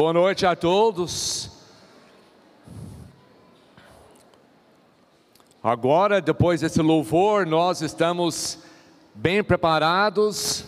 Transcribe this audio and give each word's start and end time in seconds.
Boa 0.00 0.14
noite 0.14 0.46
a 0.46 0.56
todos. 0.56 1.50
Agora, 5.62 6.22
depois 6.22 6.62
desse 6.62 6.80
louvor, 6.80 7.44
nós 7.44 7.82
estamos 7.82 8.60
bem 9.14 9.44
preparados 9.44 10.64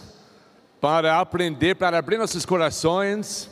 para 0.82 1.18
aprender, 1.18 1.76
para 1.76 1.96
abrir 1.96 2.18
nossos 2.18 2.44
corações, 2.44 3.50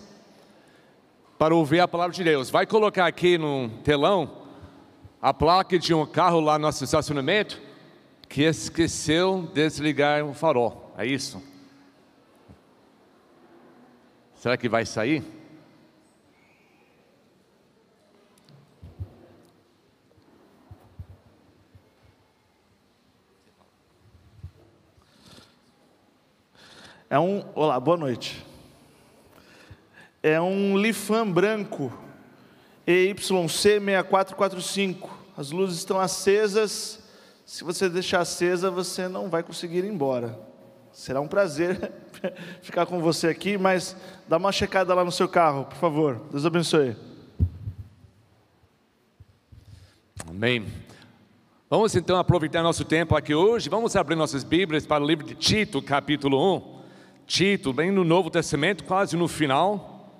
para 1.38 1.54
ouvir 1.54 1.80
a 1.80 1.88
palavra 1.88 2.14
de 2.14 2.24
Deus. 2.24 2.50
Vai 2.50 2.66
colocar 2.66 3.06
aqui 3.06 3.38
no 3.38 3.70
telão 3.82 4.30
a 5.18 5.32
placa 5.32 5.78
de 5.78 5.94
um 5.94 6.04
carro 6.04 6.40
lá 6.40 6.58
no 6.58 6.66
nosso 6.66 6.84
estacionamento 6.84 7.58
que 8.28 8.42
esqueceu 8.42 9.48
de 9.54 9.54
desligar 9.54 10.26
o 10.26 10.34
farol. 10.34 10.92
É 10.98 11.06
isso? 11.06 11.42
Será 14.34 14.58
que 14.58 14.68
vai 14.68 14.84
sair? 14.84 15.39
É 27.12 27.18
um, 27.18 27.44
olá, 27.56 27.80
boa 27.80 27.96
noite. 27.96 28.46
É 30.22 30.40
um 30.40 30.78
Lifan 30.78 31.28
branco 31.28 31.92
EYC6445. 32.86 35.08
As 35.36 35.50
luzes 35.50 35.78
estão 35.78 35.98
acesas. 35.98 37.02
Se 37.44 37.64
você 37.64 37.88
deixar 37.88 38.20
acesa, 38.20 38.70
você 38.70 39.08
não 39.08 39.28
vai 39.28 39.42
conseguir 39.42 39.78
ir 39.78 39.90
embora. 39.90 40.38
Será 40.92 41.20
um 41.20 41.26
prazer 41.26 41.90
ficar 42.62 42.86
com 42.86 43.00
você 43.00 43.26
aqui, 43.26 43.58
mas 43.58 43.96
dá 44.28 44.36
uma 44.36 44.52
checada 44.52 44.94
lá 44.94 45.04
no 45.04 45.10
seu 45.10 45.28
carro, 45.28 45.64
por 45.64 45.78
favor. 45.78 46.22
Deus 46.30 46.46
abençoe. 46.46 46.94
Amém. 50.28 50.64
Vamos 51.68 51.96
então 51.96 52.16
aproveitar 52.16 52.62
nosso 52.62 52.84
tempo 52.84 53.16
aqui 53.16 53.34
hoje. 53.34 53.68
Vamos 53.68 53.96
abrir 53.96 54.14
nossas 54.14 54.44
Bíblias 54.44 54.86
para 54.86 55.02
o 55.02 55.06
livro 55.08 55.26
de 55.26 55.34
Tito, 55.34 55.82
capítulo 55.82 56.76
1. 56.76 56.79
Tito, 57.30 57.72
bem 57.72 57.92
no 57.92 58.02
Novo 58.02 58.28
Testamento, 58.28 58.82
quase 58.82 59.16
no 59.16 59.28
final. 59.28 60.12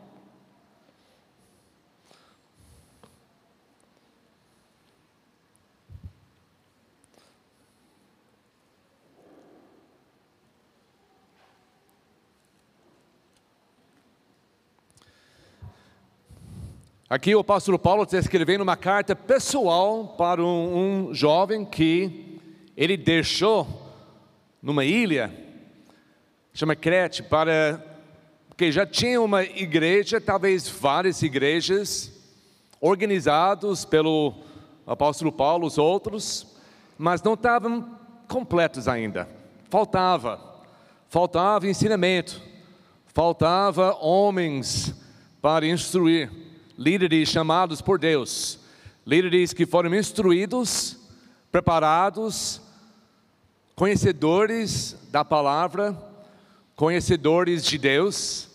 Aqui 17.09 17.35
o 17.35 17.41
apóstolo 17.41 17.77
Paulo 17.77 18.05
está 18.05 18.19
escrevendo 18.19 18.61
uma 18.61 18.77
carta 18.77 19.17
pessoal 19.17 20.15
para 20.17 20.41
um, 20.41 21.09
um 21.09 21.13
jovem 21.13 21.65
que 21.65 22.39
ele 22.77 22.97
deixou 22.97 23.67
numa 24.63 24.85
ilha 24.85 25.50
chama 26.53 26.75
Crete, 26.75 27.23
para 27.23 27.87
porque 28.61 28.71
já 28.71 28.85
tinha 28.85 29.19
uma 29.23 29.43
igreja, 29.43 30.21
talvez 30.21 30.69
várias 30.69 31.23
igrejas, 31.23 32.13
organizados 32.79 33.87
pelo 33.87 34.35
apóstolo 34.87 35.33
Paulo, 35.33 35.67
os 35.67 35.79
outros, 35.79 36.47
mas 36.99 37.23
não 37.23 37.33
estavam 37.33 37.97
completos 38.29 38.87
ainda. 38.87 39.27
Faltava, 39.71 40.39
faltava 41.09 41.67
ensinamento, 41.67 42.43
faltava 43.07 43.97
homens 43.99 44.95
para 45.41 45.67
instruir, 45.67 46.31
líderes 46.77 47.31
chamados 47.31 47.81
por 47.81 47.99
Deus, 47.99 48.59
líderes 49.07 49.55
que 49.55 49.65
foram 49.65 49.95
instruídos, 49.95 50.99
preparados, 51.51 52.61
conhecedores 53.75 54.99
da 55.11 55.25
palavra, 55.25 56.10
conhecedores 56.81 57.63
de 57.63 57.77
Deus, 57.77 58.49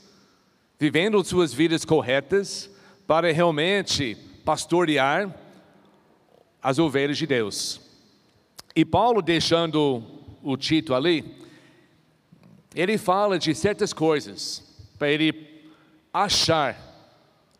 vivendo 0.79 1.23
suas 1.23 1.53
vidas 1.53 1.85
corretas, 1.85 2.67
para 3.05 3.31
realmente 3.31 4.17
pastorear 4.43 5.31
as 6.59 6.79
ovelhas 6.79 7.19
de 7.19 7.27
Deus. 7.27 7.79
E 8.75 8.83
Paulo, 8.83 9.21
deixando 9.21 10.03
o 10.41 10.57
Tito 10.57 10.95
ali, 10.95 11.23
ele 12.73 12.97
fala 12.97 13.37
de 13.37 13.53
certas 13.53 13.93
coisas 13.93 14.63
para 14.97 15.11
ele 15.11 15.71
achar 16.11 16.75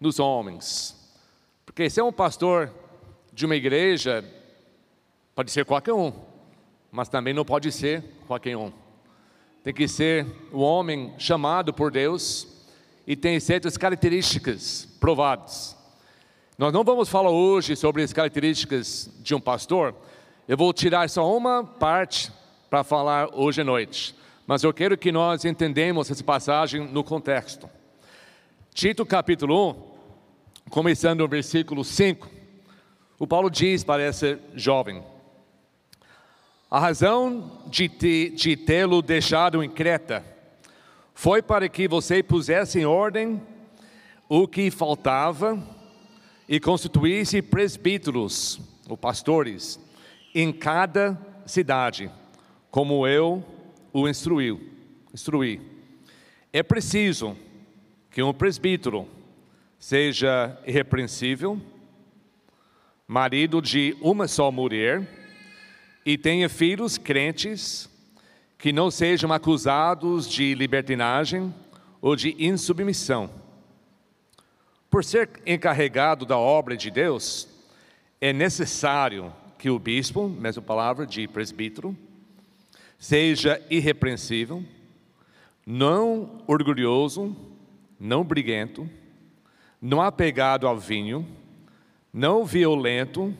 nos 0.02 0.20
homens. 0.20 0.96
Porque 1.64 1.92
ser 1.92 2.02
um 2.02 2.12
pastor 2.12 2.74
de 3.32 3.46
uma 3.46 3.56
igreja 3.56 4.26
pode 5.36 5.52
ser 5.52 5.64
qualquer 5.64 5.94
um, 5.94 6.12
mas 6.92 7.08
também 7.08 7.36
não 7.36 7.46
pode 7.46 7.72
ser 7.72 8.04
qualquer 8.26 8.58
um 8.58 8.74
tem 9.66 9.74
que 9.74 9.88
ser 9.88 10.28
o 10.52 10.60
homem 10.60 11.12
chamado 11.18 11.74
por 11.74 11.90
Deus 11.90 12.48
e 13.08 13.16
tem 13.16 13.40
certas 13.40 13.76
características 13.76 14.88
provadas. 15.00 15.76
Nós 16.56 16.72
não 16.72 16.84
vamos 16.84 17.10
falar 17.10 17.32
hoje 17.32 17.76
sobre 17.76 18.04
as 18.04 18.14
características 18.14 19.10
de 19.24 19.34
um 19.34 19.42
pastor, 19.42 19.96
eu 20.48 20.56
vou 20.56 20.72
tirar 20.72 21.10
só 21.10 21.36
uma 21.36 21.64
parte 21.64 22.32
para 22.70 22.84
falar 22.84 23.28
hoje 23.34 23.62
à 23.62 23.64
noite, 23.64 24.16
mas 24.46 24.64
eu 24.64 24.72
quero 24.72 24.96
que 24.96 25.12
nós 25.12 25.44
entendamos 25.46 26.12
essa 26.12 26.24
passagem 26.24 26.88
no 26.88 27.04
contexto. 27.04 27.68
Tito 28.72 29.04
capítulo 29.04 29.72
1, 29.72 30.70
começando 30.70 31.22
no 31.22 31.28
versículo 31.28 31.84
5, 31.84 32.30
o 33.18 33.26
Paulo 33.26 33.50
diz 33.50 33.84
para 33.84 34.04
essa 34.04 34.40
jovem: 34.54 35.02
a 36.76 36.80
razão 36.80 37.62
de, 37.68 37.88
te, 37.88 38.32
de 38.32 38.58
tê-lo 38.58 39.02
deixado 39.02 39.64
em 39.64 39.70
Creta 39.70 40.26
foi 41.14 41.42
para 41.42 41.70
que 41.70 41.88
você 41.88 42.22
pusesse 42.22 42.78
em 42.78 42.86
ordem 42.86 43.42
o 44.28 44.46
que 44.46 44.70
faltava 44.70 45.58
e 46.50 46.60
constituísse 46.60 47.42
presbíteros, 47.42 48.60
ou 48.90 48.98
pastores, 48.98 49.80
em 50.34 50.52
cada 50.52 51.18
cidade, 51.46 52.12
como 52.70 53.08
eu 53.08 53.42
o 53.94 54.06
instruí. 54.06 54.60
instruí. 55.14 55.62
É 56.52 56.62
preciso 56.62 57.38
que 58.12 58.22
um 58.22 58.34
presbítero 58.34 59.08
seja 59.80 60.62
irrepreensível, 60.68 61.58
marido 63.08 63.62
de 63.62 63.96
uma 64.02 64.28
só 64.28 64.52
mulher, 64.52 65.25
e 66.06 66.18
tenha 66.18 66.48
filhos 66.48 66.98
crentes 66.98 67.90
que 68.58 68.72
não 68.72 68.92
sejam 68.92 69.34
acusados 69.34 70.30
de 70.30 70.54
libertinagem 70.54 71.54
ou 72.00 72.16
de 72.16 72.36
insubmissão. 72.38 73.30
Por 74.90 75.04
ser 75.04 75.30
encarregado 75.46 76.26
da 76.26 76.38
obra 76.38 76.78
de 76.78 76.92
Deus, 76.92 77.48
é 78.22 78.32
necessário 78.32 79.34
que 79.58 79.70
o 79.70 79.80
bispo, 79.80 80.30
mesma 80.30 80.62
palavra 80.62 81.06
de 81.08 81.28
presbítero, 81.28 81.98
seja 83.00 83.62
irrepreensível, 83.70 84.64
não 85.66 86.44
orgulhoso, 86.46 87.36
não 88.00 88.24
briguento, 88.24 88.88
não 89.82 90.02
apegado 90.02 90.68
ao 90.68 90.78
vinho, 90.78 91.28
não 92.14 92.46
violento, 92.46 93.36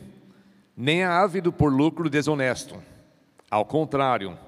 nem 0.76 1.02
é 1.02 1.06
ávido 1.06 1.50
por 1.50 1.72
lucro 1.72 2.10
desonesto. 2.10 2.76
Ao 3.50 3.64
contrário, 3.64 4.38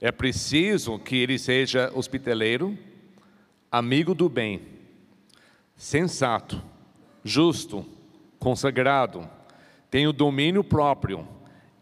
é 0.00 0.12
preciso 0.12 0.98
que 0.98 1.16
ele 1.16 1.38
seja 1.38 1.90
hospitaleiro, 1.92 2.78
amigo 3.72 4.14
do 4.14 4.28
bem, 4.28 4.62
sensato, 5.76 6.62
justo, 7.24 7.84
consagrado, 8.38 9.28
tenha 9.90 10.08
o 10.08 10.12
domínio 10.12 10.62
próprio 10.62 11.26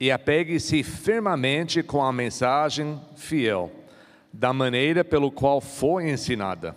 e 0.00 0.10
apegue-se 0.10 0.82
firmemente 0.82 1.82
com 1.82 2.02
a 2.02 2.12
mensagem 2.12 2.98
fiel, 3.16 3.70
da 4.32 4.52
maneira 4.52 5.04
pelo 5.04 5.30
qual 5.30 5.60
foi 5.60 6.10
ensinada, 6.10 6.74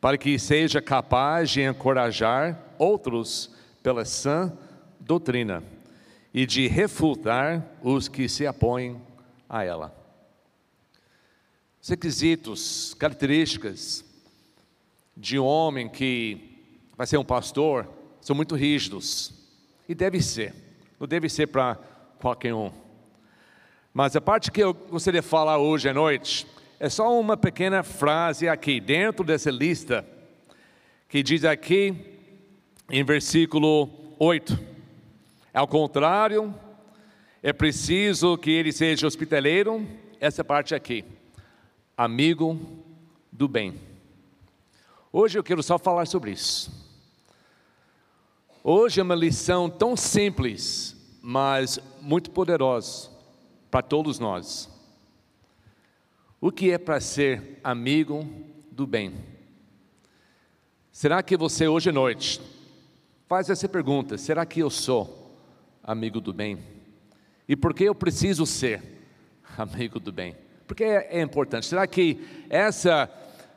para 0.00 0.18
que 0.18 0.38
seja 0.38 0.82
capaz 0.82 1.50
de 1.50 1.62
encorajar 1.62 2.74
outros 2.78 3.54
pela 3.82 4.04
sã 4.04 4.52
doutrina 5.00 5.75
e 6.36 6.44
de 6.44 6.68
refutar 6.68 7.66
os 7.82 8.08
que 8.08 8.28
se 8.28 8.46
apõem 8.46 9.00
a 9.48 9.64
ela. 9.64 9.96
Os 11.80 11.88
requisitos, 11.88 12.92
características 12.92 14.04
de 15.16 15.38
um 15.38 15.46
homem 15.46 15.88
que 15.88 16.60
vai 16.94 17.06
ser 17.06 17.16
um 17.16 17.24
pastor 17.24 17.88
são 18.20 18.36
muito 18.36 18.54
rígidos. 18.54 19.32
E 19.88 19.94
deve 19.94 20.20
ser. 20.20 20.54
Não 21.00 21.08
deve 21.08 21.26
ser 21.30 21.46
para 21.46 21.76
qualquer 22.20 22.52
um. 22.52 22.70
Mas 23.94 24.14
a 24.14 24.20
parte 24.20 24.52
que 24.52 24.62
eu 24.62 24.74
gostaria 24.74 25.22
de 25.22 25.26
falar 25.26 25.56
hoje 25.56 25.88
à 25.88 25.94
noite 25.94 26.46
é 26.78 26.90
só 26.90 27.18
uma 27.18 27.38
pequena 27.38 27.82
frase 27.82 28.46
aqui, 28.46 28.78
dentro 28.78 29.24
dessa 29.24 29.50
lista, 29.50 30.06
que 31.08 31.22
diz 31.22 31.46
aqui 31.46 31.94
em 32.90 33.02
versículo 33.02 33.88
8: 34.18 34.75
ao 35.56 35.66
contrário, 35.66 36.54
é 37.42 37.50
preciso 37.50 38.36
que 38.36 38.50
ele 38.50 38.70
seja 38.70 39.06
hospitaleiro, 39.06 39.88
essa 40.20 40.44
parte 40.44 40.74
aqui, 40.74 41.02
amigo 41.96 42.60
do 43.32 43.48
bem. 43.48 43.80
Hoje 45.10 45.38
eu 45.38 45.42
quero 45.42 45.62
só 45.62 45.78
falar 45.78 46.06
sobre 46.06 46.32
isso. 46.32 46.70
Hoje 48.62 49.00
é 49.00 49.02
uma 49.02 49.14
lição 49.14 49.70
tão 49.70 49.96
simples, 49.96 50.94
mas 51.22 51.78
muito 52.02 52.30
poderosa 52.30 53.08
para 53.70 53.80
todos 53.80 54.18
nós. 54.18 54.68
O 56.38 56.52
que 56.52 56.70
é 56.70 56.76
para 56.76 57.00
ser 57.00 57.60
amigo 57.64 58.28
do 58.70 58.86
bem? 58.86 59.14
Será 60.92 61.22
que 61.22 61.34
você 61.34 61.66
hoje 61.66 61.88
à 61.88 61.92
noite 61.94 62.42
faz 63.26 63.48
essa 63.48 63.66
pergunta: 63.66 64.18
será 64.18 64.44
que 64.44 64.60
eu 64.60 64.68
sou 64.68 65.25
amigo 65.86 66.20
do 66.20 66.32
bem? 66.32 66.58
E 67.48 67.54
por 67.54 67.72
que 67.72 67.84
eu 67.84 67.94
preciso 67.94 68.44
ser 68.44 68.82
amigo 69.56 70.00
do 70.00 70.10
bem? 70.10 70.36
Porque 70.66 70.82
é, 70.82 71.18
é 71.18 71.22
importante. 71.22 71.66
Será 71.66 71.86
que 71.86 72.18
essa 72.50 73.08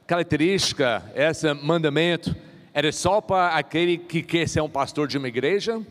característica, 0.05 1.03
esse 1.15 1.51
mandamento, 1.55 2.35
era 2.73 2.91
só 2.91 3.19
para 3.19 3.55
aquele 3.55 3.97
que 3.97 4.21
quer 4.21 4.47
ser 4.47 4.61
um 4.61 4.69
pastor 4.69 5.07
de 5.07 5.17
uma 5.17 5.27
igreja? 5.27 5.81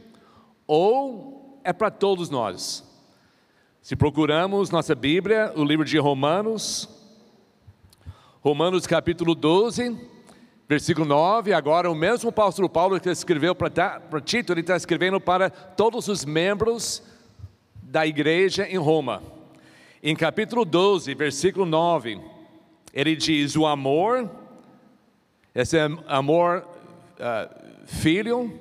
Ou 0.67 1.61
é 1.65 1.73
para 1.73 1.91
todos 1.91 2.31
nós? 2.31 2.85
Se 3.83 3.97
procuramos 3.97 4.71
nossa 4.71 4.95
Bíblia, 4.95 5.53
o 5.57 5.65
livro 5.65 5.85
de 5.85 5.99
Romanos, 5.99 6.89
Romanos 8.41 8.87
capítulo 8.87 9.35
12, 9.35 9.99
versículo 10.69 11.07
9, 11.07 11.55
agora 11.55 11.91
o 11.91 11.95
mesmo 11.95 12.29
apóstolo 12.29 12.69
Paulo 12.69 13.01
que 13.01 13.09
escreveu 13.09 13.55
para, 13.55 13.99
para 14.01 14.21
Tito, 14.21 14.53
ele 14.53 14.61
está 14.61 14.77
escrevendo 14.77 15.19
para 15.19 15.49
todos 15.49 16.09
os 16.09 16.27
membros 16.27 17.03
da 17.83 18.07
igreja 18.07 18.69
em 18.69 18.77
Roma. 18.77 19.23
Em 20.03 20.15
capítulo 20.15 20.67
12, 20.67 21.15
versículo 21.15 21.65
9, 21.65 22.21
ele 22.93 23.17
diz: 23.17 23.57
O 23.57 23.67
amor, 23.67 24.31
esse 25.55 25.79
é 25.79 25.89
amor 26.07 26.69
uh, 27.19 27.87
filho, 27.87 28.53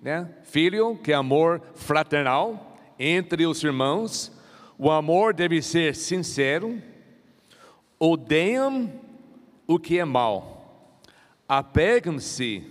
né? 0.00 0.30
filho, 0.44 0.96
que 1.02 1.10
é 1.10 1.16
amor 1.16 1.60
fraternal 1.74 2.78
entre 2.98 3.44
os 3.44 3.62
irmãos, 3.62 4.32
o 4.78 4.90
amor 4.90 5.34
deve 5.34 5.60
ser 5.60 5.96
sincero, 5.96 6.80
odeiam 7.98 8.90
o 9.66 9.78
que 9.78 9.98
é 9.98 10.04
mal, 10.04 10.55
apegam-se 11.48 12.64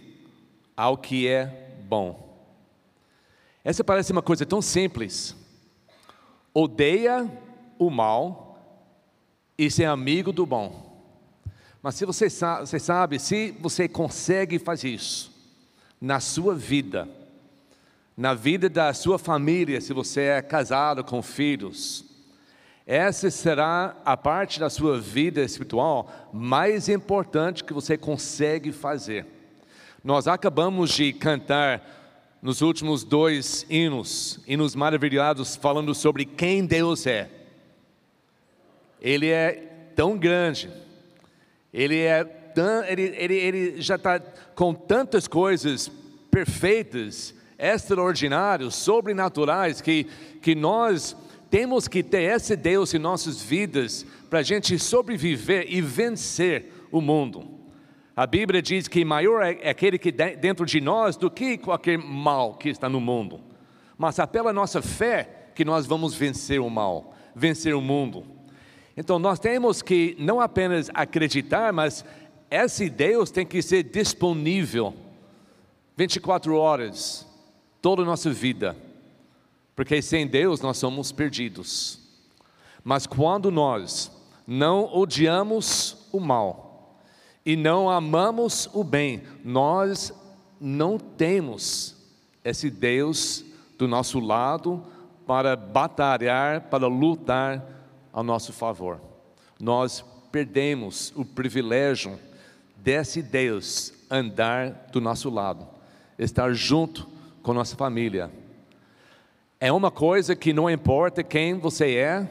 ao 0.75 0.97
que 0.97 1.27
é 1.27 1.77
bom. 1.87 2.25
Essa 3.63 3.83
parece 3.83 4.11
uma 4.11 4.21
coisa 4.21 4.45
tão 4.45 4.61
simples. 4.61 5.35
Odeia 6.53 7.29
o 7.79 7.89
mal 7.89 8.59
e 9.57 9.69
ser 9.71 9.85
amigo 9.85 10.31
do 10.31 10.45
bom. 10.45 10.83
Mas 11.81 11.95
se 11.95 12.05
você 12.05 12.29
sabe, 12.29 12.67
você 12.67 12.79
sabe, 12.79 13.19
se 13.19 13.51
você 13.59 13.87
consegue 13.87 14.57
fazer 14.59 14.89
isso 14.89 15.33
na 15.99 16.19
sua 16.19 16.55
vida, 16.55 17.07
na 18.17 18.33
vida 18.33 18.69
da 18.69 18.93
sua 18.93 19.19
família, 19.19 19.81
se 19.81 19.93
você 19.93 20.21
é 20.21 20.41
casado 20.41 21.03
com 21.03 21.21
filhos. 21.21 22.14
Essa 22.85 23.31
será 23.31 23.97
a 24.05 24.15
parte 24.15 24.59
da 24.59 24.69
sua 24.69 24.99
vida 24.99 25.41
espiritual 25.41 26.29
mais 26.31 26.87
importante 26.87 27.63
que 27.63 27.73
você 27.73 27.97
consegue 27.97 28.71
fazer. 28.71 29.25
Nós 30.03 30.27
acabamos 30.27 30.91
de 30.91 31.11
cantar 31.11 31.81
nos 32.43 32.61
últimos 32.61 33.03
dois 33.03 33.65
hinos, 33.71 34.39
hinos 34.45 34.75
maravilhosos, 34.75 35.55
falando 35.55 35.95
sobre 35.95 36.25
quem 36.25 36.63
Deus 36.63 37.07
é. 37.07 37.27
Ele 39.01 39.29
é 39.29 39.53
tão 39.95 40.15
grande, 40.15 40.69
ele 41.73 41.99
é 42.01 42.23
tão, 42.23 42.83
ele, 42.83 43.01
ele, 43.17 43.33
ele 43.35 43.81
já 43.81 43.95
está 43.95 44.19
com 44.53 44.75
tantas 44.75 45.27
coisas 45.27 45.91
perfeitas 46.29 47.33
extraordinários, 47.57 48.75
sobrenaturais, 48.75 49.81
que, 49.81 50.03
que 50.39 50.53
nós 50.53 51.15
temos 51.49 51.87
que 51.87 52.03
ter 52.03 52.23
esse 52.23 52.55
Deus 52.55 52.93
em 52.93 52.99
nossas 52.99 53.41
vidas 53.41 54.05
para 54.29 54.39
a 54.39 54.43
gente 54.43 54.77
sobreviver 54.79 55.65
e 55.69 55.81
vencer 55.81 56.87
o 56.91 57.01
mundo. 57.01 57.55
A 58.15 58.25
Bíblia 58.25 58.61
diz 58.61 58.87
que 58.87 59.03
maior 59.03 59.41
é 59.41 59.69
aquele 59.69 59.97
que 59.97 60.11
dentro 60.11 60.65
de 60.65 60.79
nós 60.79 61.17
do 61.17 61.29
que 61.29 61.57
qualquer 61.57 61.97
mal 61.97 62.55
que 62.55 62.69
está 62.69 62.87
no 62.87 63.01
mundo. 63.01 63.41
Mas 63.97 64.19
é 64.19 64.25
pela 64.25 64.53
nossa 64.53 64.81
fé 64.81 65.49
que 65.53 65.65
nós 65.65 65.85
vamos 65.85 66.13
vencer 66.13 66.61
o 66.61 66.69
mal, 66.69 67.13
vencer 67.35 67.75
o 67.75 67.81
mundo. 67.81 68.25
Então 68.95 69.19
nós 69.19 69.39
temos 69.39 69.81
que 69.81 70.15
não 70.17 70.39
apenas 70.39 70.89
acreditar, 70.93 71.73
mas 71.73 72.05
esse 72.49 72.89
Deus 72.89 73.31
tem 73.31 73.45
que 73.45 73.61
ser 73.61 73.83
disponível 73.83 74.93
24 75.97 76.55
horas 76.55 77.27
toda 77.81 78.01
a 78.01 78.05
nossa 78.05 78.31
vida, 78.31 78.75
porque 79.75 80.01
sem 80.01 80.25
Deus 80.25 80.61
nós 80.61 80.77
somos 80.77 81.11
perdidos. 81.11 81.99
Mas 82.83 83.05
quando 83.05 83.51
nós 83.51 84.11
não 84.47 84.85
odiamos 84.95 86.07
o 86.11 86.19
mal 86.19 87.01
e 87.45 87.55
não 87.55 87.89
amamos 87.89 88.69
o 88.73 88.83
bem, 88.83 89.23
nós 89.43 90.13
não 90.59 90.97
temos 90.97 91.95
esse 92.43 92.69
Deus 92.69 93.43
do 93.77 93.87
nosso 93.87 94.19
lado 94.19 94.85
para 95.25 95.55
batalhar, 95.55 96.61
para 96.69 96.87
lutar 96.87 97.63
a 98.13 98.23
nosso 98.23 98.53
favor. 98.53 99.01
Nós 99.59 100.05
perdemos 100.31 101.11
o 101.15 101.25
privilégio 101.25 102.19
desse 102.77 103.21
Deus 103.21 103.93
andar 104.09 104.87
do 104.91 105.01
nosso 105.01 105.29
lado, 105.29 105.67
estar 106.19 106.53
junto 106.53 107.09
com 107.41 107.53
nossa 107.53 107.75
família. 107.75 108.31
É 109.65 109.71
uma 109.71 109.89
coisa 109.89 110.35
que 110.35 110.53
não 110.53 110.69
importa 110.69 111.23
quem 111.23 111.57
você 111.57 111.95
é, 111.95 112.29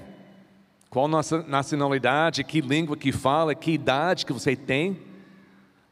qual 0.89 1.09
nossa 1.09 1.43
nacionalidade, 1.43 2.45
que 2.45 2.61
língua 2.61 2.97
que 2.97 3.11
fala, 3.11 3.57
que 3.57 3.73
idade 3.73 4.25
que 4.25 4.33
você 4.33 4.55
tem, 4.55 4.97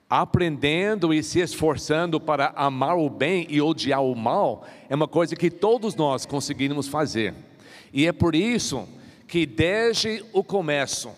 aprendendo 0.08 1.12
e 1.12 1.20
se 1.20 1.40
esforçando 1.40 2.20
para 2.20 2.52
amar 2.54 2.96
o 2.96 3.10
bem 3.10 3.44
e 3.50 3.60
odiar 3.60 4.04
o 4.04 4.14
mal, 4.14 4.64
é 4.88 4.94
uma 4.94 5.08
coisa 5.08 5.34
que 5.34 5.50
todos 5.50 5.96
nós 5.96 6.24
conseguimos 6.24 6.86
fazer. 6.86 7.34
E 7.92 8.06
é 8.06 8.12
por 8.12 8.36
isso 8.36 8.88
que 9.26 9.44
desde 9.44 10.24
o 10.32 10.44
começo, 10.44 11.10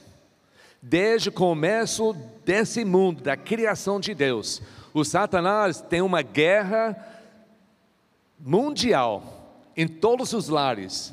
desde 0.81 1.29
o 1.29 1.33
começo 1.33 2.17
desse 2.47 2.83
mundo, 2.83 3.23
da 3.23 3.37
criação 3.37 4.01
de 4.01 4.15
Deus, 4.15 4.63
o 4.95 5.05
Satanás 5.05 5.83
tem 5.83 6.01
uma 6.01 6.23
guerra 6.23 6.97
mundial 8.41 9.34
em 9.77 9.87
todos 9.89 10.33
os 10.33 10.49
lares 10.49 11.13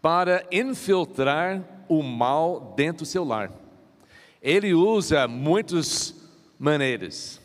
para 0.00 0.46
infiltrar 0.50 1.62
o 1.88 2.02
mal 2.02 2.74
dentro 2.76 3.04
do 3.04 3.08
seu 3.08 3.24
lar. 3.24 3.50
Ele 4.42 4.72
usa 4.74 5.26
muitas 5.26 6.14
maneiras. 6.58 7.40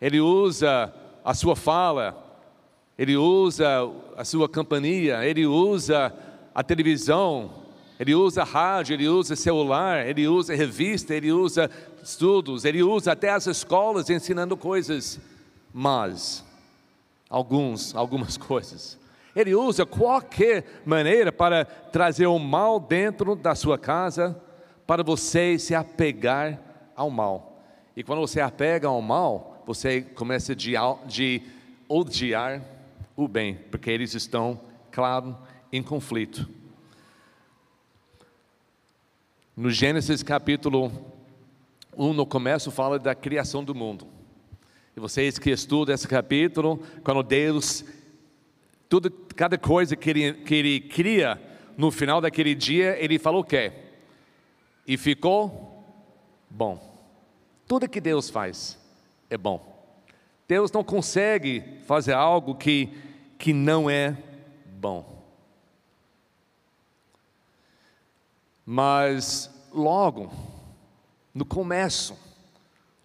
Ele 0.00 0.20
usa 0.20 0.92
a 1.24 1.34
sua 1.34 1.54
fala, 1.56 2.16
ele 2.96 3.16
usa 3.16 3.66
a 4.16 4.24
sua 4.24 4.48
companhia, 4.48 5.24
ele 5.24 5.46
usa 5.46 6.12
a 6.54 6.62
televisão, 6.62 7.50
ele 7.98 8.14
usa 8.14 8.44
rádio, 8.44 8.94
ele 8.94 9.08
usa 9.08 9.36
celular, 9.36 10.06
ele 10.06 10.26
usa 10.26 10.54
revista, 10.54 11.14
ele 11.14 11.32
usa 11.32 11.70
estudos, 12.02 12.64
ele 12.64 12.82
usa 12.82 13.12
até 13.12 13.30
as 13.30 13.46
escolas 13.46 14.08
ensinando 14.10 14.56
coisas 14.56 15.20
mas 15.72 16.44
alguns, 17.28 17.94
algumas 17.94 18.36
coisas. 18.38 18.98
Ele 19.38 19.54
usa 19.54 19.86
qualquer 19.86 20.64
maneira 20.84 21.30
para 21.30 21.64
trazer 21.64 22.26
o 22.26 22.40
mal 22.40 22.80
dentro 22.80 23.36
da 23.36 23.54
sua 23.54 23.78
casa, 23.78 24.36
para 24.84 25.04
você 25.04 25.56
se 25.60 25.76
apegar 25.76 26.60
ao 26.96 27.08
mal. 27.08 27.62
E 27.96 28.02
quando 28.02 28.18
você 28.18 28.40
apega 28.40 28.88
ao 28.88 29.00
mal, 29.00 29.62
você 29.64 30.02
começa 30.02 30.56
de, 30.56 30.72
de 31.06 31.40
odiar 31.88 32.60
o 33.16 33.28
bem, 33.28 33.54
porque 33.70 33.88
eles 33.88 34.12
estão, 34.12 34.60
claro, 34.90 35.38
em 35.72 35.84
conflito. 35.84 36.48
No 39.56 39.70
Gênesis 39.70 40.20
capítulo 40.20 40.90
1, 41.96 42.12
no 42.12 42.26
começo, 42.26 42.72
fala 42.72 42.98
da 42.98 43.14
criação 43.14 43.62
do 43.62 43.72
mundo. 43.72 44.04
E 44.96 45.00
vocês 45.00 45.38
que 45.38 45.50
estudam 45.50 45.94
esse 45.94 46.08
capítulo, 46.08 46.82
quando 47.04 47.22
Deus, 47.22 47.84
tudo, 48.88 49.10
cada 49.10 49.58
coisa 49.58 49.94
que 49.94 50.10
ele, 50.10 50.32
que 50.32 50.54
ele 50.54 50.80
cria, 50.80 51.40
no 51.76 51.90
final 51.90 52.20
daquele 52.20 52.54
dia, 52.54 52.96
ele 52.98 53.18
falou 53.18 53.42
o 53.42 53.44
quê? 53.44 53.72
E 54.86 54.96
ficou 54.96 55.84
bom. 56.50 56.80
Tudo 57.66 57.88
que 57.88 58.00
Deus 58.00 58.30
faz 58.30 58.78
é 59.28 59.36
bom. 59.36 59.76
Deus 60.48 60.72
não 60.72 60.82
consegue 60.82 61.62
fazer 61.86 62.14
algo 62.14 62.54
que, 62.54 62.88
que 63.38 63.52
não 63.52 63.90
é 63.90 64.16
bom. 64.66 65.22
Mas 68.64 69.50
logo, 69.72 70.32
no 71.34 71.44
começo, 71.44 72.18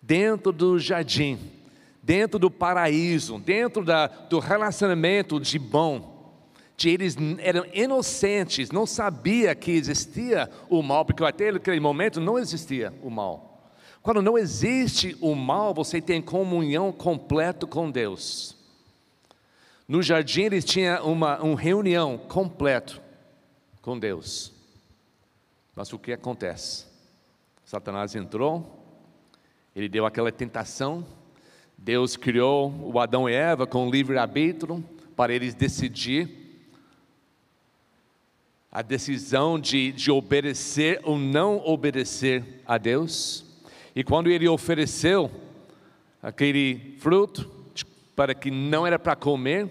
dentro 0.01 0.51
do 0.51 0.79
jardim, 0.79 1.37
dentro 2.03 2.38
do 2.38 2.51
paraíso, 2.51 3.39
dentro 3.39 3.86
da, 3.86 4.07
do 4.07 4.38
relacionamento 4.38 5.39
de 5.39 5.57
bom, 5.57 6.13
de 6.75 6.89
eles 6.89 7.15
eram 7.39 7.65
inocentes, 7.74 8.72
não 8.72 8.86
sabia 8.86 9.55
que 9.55 9.72
existia 9.72 10.50
o 10.69 10.83
mal, 10.83 11.05
porque 11.05 11.24
até 11.24 11.50
aquele 11.50 11.79
momento 11.79 12.19
não 12.19 12.38
existia 12.38 12.93
o 13.01 13.10
mal. 13.10 13.72
Quando 14.01 14.22
não 14.22 14.38
existe 14.38 15.15
o 15.22 15.33
mal, 15.33 15.74
você 15.74 16.01
tem 16.01 16.22
comunhão 16.22 16.91
completa 16.91 17.65
com 17.65 17.89
Deus. 17.89 18.57
No 19.88 20.01
jardim 20.01 20.41
eles 20.41 20.65
tinham 20.65 21.05
uma, 21.10 21.41
uma 21.41 21.60
reunião 21.60 22.17
completa 22.17 23.01
com 23.81 23.98
Deus. 23.98 24.51
Mas 25.74 25.93
o 25.93 26.00
que 26.00 26.12
acontece? 26.12 26.86
Satanás 27.63 28.13
entrou, 28.13 28.83
ele 29.74 29.88
deu 29.88 30.05
aquela 30.05 30.31
tentação, 30.31 31.05
Deus 31.83 32.15
criou 32.15 32.73
o 32.81 32.97
Adão 32.97 33.27
e 33.27 33.33
Eva 33.33 33.67
com 33.67 33.89
livre-arbítrio 33.89 34.81
para 35.17 35.33
eles 35.33 35.53
decidir 35.53 36.29
a 38.71 38.81
decisão 38.81 39.59
de, 39.59 39.91
de 39.91 40.09
obedecer 40.09 41.01
ou 41.03 41.19
não 41.19 41.57
obedecer 41.57 42.61
a 42.65 42.77
Deus. 42.77 43.43
E 43.93 44.01
quando 44.01 44.29
ele 44.29 44.47
ofereceu 44.47 45.29
aquele 46.21 46.95
fruto 46.99 47.51
para 48.15 48.33
que 48.33 48.49
não 48.49 48.87
era 48.87 48.97
para 48.97 49.13
comer, 49.13 49.69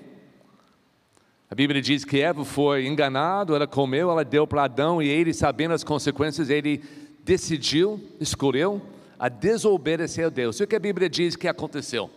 a 1.51 1.55
Bíblia 1.55 1.81
diz 1.81 2.05
que 2.05 2.21
Eva 2.21 2.45
foi 2.45 2.87
enganado, 2.87 3.57
ela 3.57 3.67
comeu, 3.67 4.11
ela 4.11 4.23
deu 4.23 4.47
para 4.47 4.65
Adão 4.65 5.01
e 5.01 5.09
ele, 5.09 5.33
sabendo 5.33 5.73
as 5.73 5.83
consequências, 5.83 6.51
ele 6.51 6.83
decidiu, 7.25 7.99
escolheu 8.21 8.83
a 9.23 9.29
desobedecer 9.29 10.27
a 10.27 10.29
Deus. 10.29 10.59
E 10.59 10.65
o 10.65 10.67
que 10.67 10.75
a 10.75 10.81
Bíblia 10.81 11.09
diz 11.09 11.37
que 11.37 11.47
aconteceu? 11.47 12.11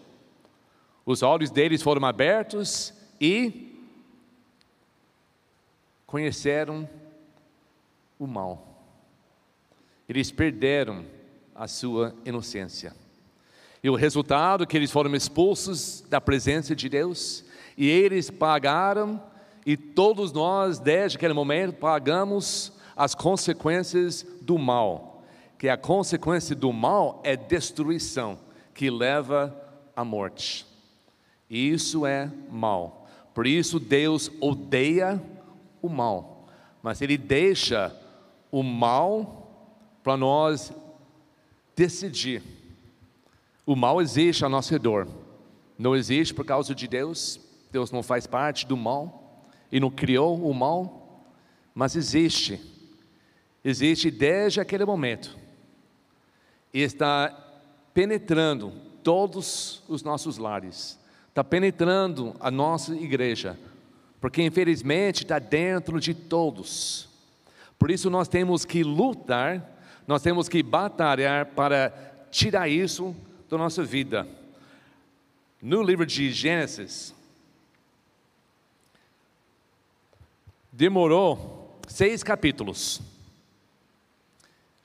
Os 1.06 1.22
olhos 1.22 1.52
deles 1.52 1.84
foram 1.84 2.04
abertos 2.04 2.92
e 3.22 3.80
conheceram 6.08 6.90
o 8.18 8.26
mal. 8.26 8.82
Eles 10.10 10.32
perderam 10.32 11.06
a 11.54 11.68
sua 11.68 12.16
inocência. 12.26 12.92
E 13.84 13.90
o 13.92 13.94
resultado 13.94 14.64
é 14.64 14.66
que 14.66 14.76
eles 14.76 14.90
foram 14.90 15.14
expulsos 15.14 16.04
da 16.10 16.20
presença 16.20 16.76
de 16.76 16.90
Deus, 16.90 17.46
e 17.78 17.88
eles 17.88 18.32
pagaram, 18.32 19.22
e 19.64 19.78
todos 19.78 20.32
nós, 20.32 20.80
desde 20.80 21.18
aquele 21.18 21.36
momento, 21.36 21.76
pagamos 21.76 22.74
as 22.96 23.14
consequências 23.14 24.26
do 24.42 24.58
mal, 24.58 25.15
que 25.58 25.70
a 25.70 25.78
consequência 25.78 26.56
do 26.56 26.72
mal 26.74 27.22
é 27.24 27.36
destruição, 27.36 28.38
que 28.74 28.90
leva 28.90 29.56
à 29.96 30.04
morte. 30.04 30.66
Isso 31.50 32.06
é 32.06 32.30
mal. 32.50 33.08
Por 33.34 33.48
isso 33.48 33.80
Deus 33.80 34.32
odeia 34.40 35.22
o 35.82 35.90
mal, 35.90 36.48
mas 36.82 37.02
Ele 37.02 37.18
deixa 37.18 37.96
o 38.52 38.64
mal 38.64 39.52
para 40.04 40.18
nós 40.18 40.72
decidir. 41.76 42.42
O 43.66 43.76
mal 43.76 44.02
existe 44.02 44.44
ao 44.44 44.50
nosso 44.50 44.72
redor. 44.72 45.08
Não 45.78 45.96
existe 45.96 46.34
por 46.34 46.46
causa 46.46 46.74
de 46.74 46.88
Deus. 46.88 47.40
Deus 47.72 47.92
não 47.92 48.02
faz 48.02 48.26
parte 48.26 48.66
do 48.66 48.78
mal 48.78 49.50
e 49.72 49.80
não 49.80 49.92
criou 49.92 50.50
o 50.50 50.54
mal, 50.54 51.26
mas 51.74 51.96
existe. 51.96 52.62
Existe 53.64 54.10
desde 54.10 54.62
aquele 54.62 54.86
momento. 54.86 55.38
E 56.76 56.82
está 56.82 57.36
penetrando 57.92 58.72
todos 59.02 59.82
os 59.88 60.04
nossos 60.04 60.38
lares. 60.38 61.00
Está 61.30 61.44
penetrando 61.44 62.36
a 62.40 62.52
nossa 62.52 62.94
igreja. 62.94 63.58
Porque 64.22 64.44
infelizmente 64.44 65.24
está 65.24 65.40
dentro 65.40 66.00
de 66.00 66.14
todos. 66.14 67.10
Por 67.80 67.90
isso 67.90 68.12
nós 68.12 68.28
temos 68.28 68.64
que 68.64 68.84
lutar 68.84 69.76
nós 70.08 70.22
temos 70.22 70.48
que 70.48 70.62
batalhar 70.62 71.48
para 71.48 71.90
tirar 72.30 72.68
isso 72.68 73.16
da 73.50 73.58
nossa 73.58 73.84
vida. 73.84 74.28
No 75.62 75.82
livro 75.82 76.06
de 76.06 76.32
Gênesis, 76.32 77.14
demorou 80.72 81.80
seis 81.88 82.22
capítulos. 82.22 83.02